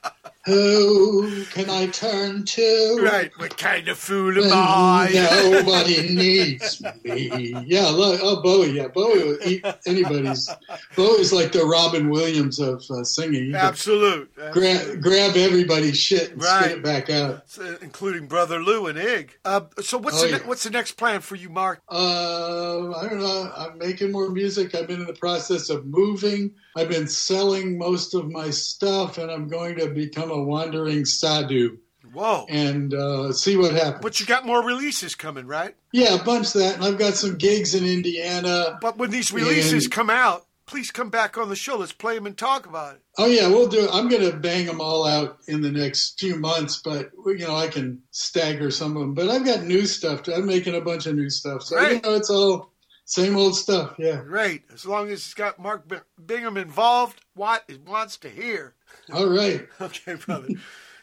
[0.46, 2.98] Who can I turn to?
[3.02, 3.30] Right.
[3.36, 5.10] What kind of fool am I?
[5.52, 7.52] Nobody needs me.
[7.66, 8.70] Yeah, look, oh Bowie.
[8.70, 9.24] Yeah, Bowie.
[9.24, 10.48] Will eat anybody's.
[10.96, 13.54] Bowie's like the Robin Williams of uh, singing.
[13.54, 14.32] Absolute.
[14.52, 16.64] Grab, grab everybody's shit and Right.
[16.64, 17.42] spit it back out.
[17.60, 19.36] Uh, including Brother Lou and Ig.
[19.58, 20.38] Uh, so what's Oh, the yeah.
[20.46, 21.80] what's the next plan for you, Mark?
[21.90, 23.52] Uh, I don't know.
[23.56, 24.74] I'm making more music.
[24.74, 26.52] I've been in the process of moving.
[26.76, 31.78] I've been selling most of my stuff, and I'm going to become a wandering sadhu
[32.12, 32.46] Whoa.
[32.48, 34.02] and uh, see what happens.
[34.02, 35.74] But you got more releases coming, right?
[35.92, 36.74] Yeah, a bunch of that.
[36.76, 38.78] And I've got some gigs in Indiana.
[38.80, 41.76] But when these releases And- come out, please come back on the show.
[41.78, 43.02] Let's play them and talk about it.
[43.18, 43.84] Oh yeah, we'll do.
[43.84, 43.90] It.
[43.92, 47.56] I'm going to bang them all out in the next few months, but you know
[47.56, 49.14] I can stagger some of them.
[49.14, 50.28] But I've got new stuff.
[50.28, 52.02] I'm making a bunch of new stuff, so you Right.
[52.04, 52.72] know it's all
[53.06, 53.94] same old stuff.
[53.98, 54.20] Yeah.
[54.26, 54.62] right.
[54.72, 55.90] As long as it's got Mark
[56.24, 58.74] Bingham involved, what it wants to hear.
[59.12, 59.66] All right.
[59.80, 60.48] Okay, brother.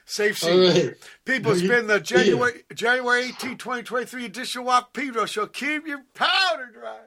[0.05, 0.85] Safe All seat.
[0.85, 0.93] right.
[1.25, 1.99] People, it's You- been the yeah.
[2.01, 5.47] January January 18, 2023 edition of Walk Pedro Show.
[5.47, 6.99] Keep your powder dry.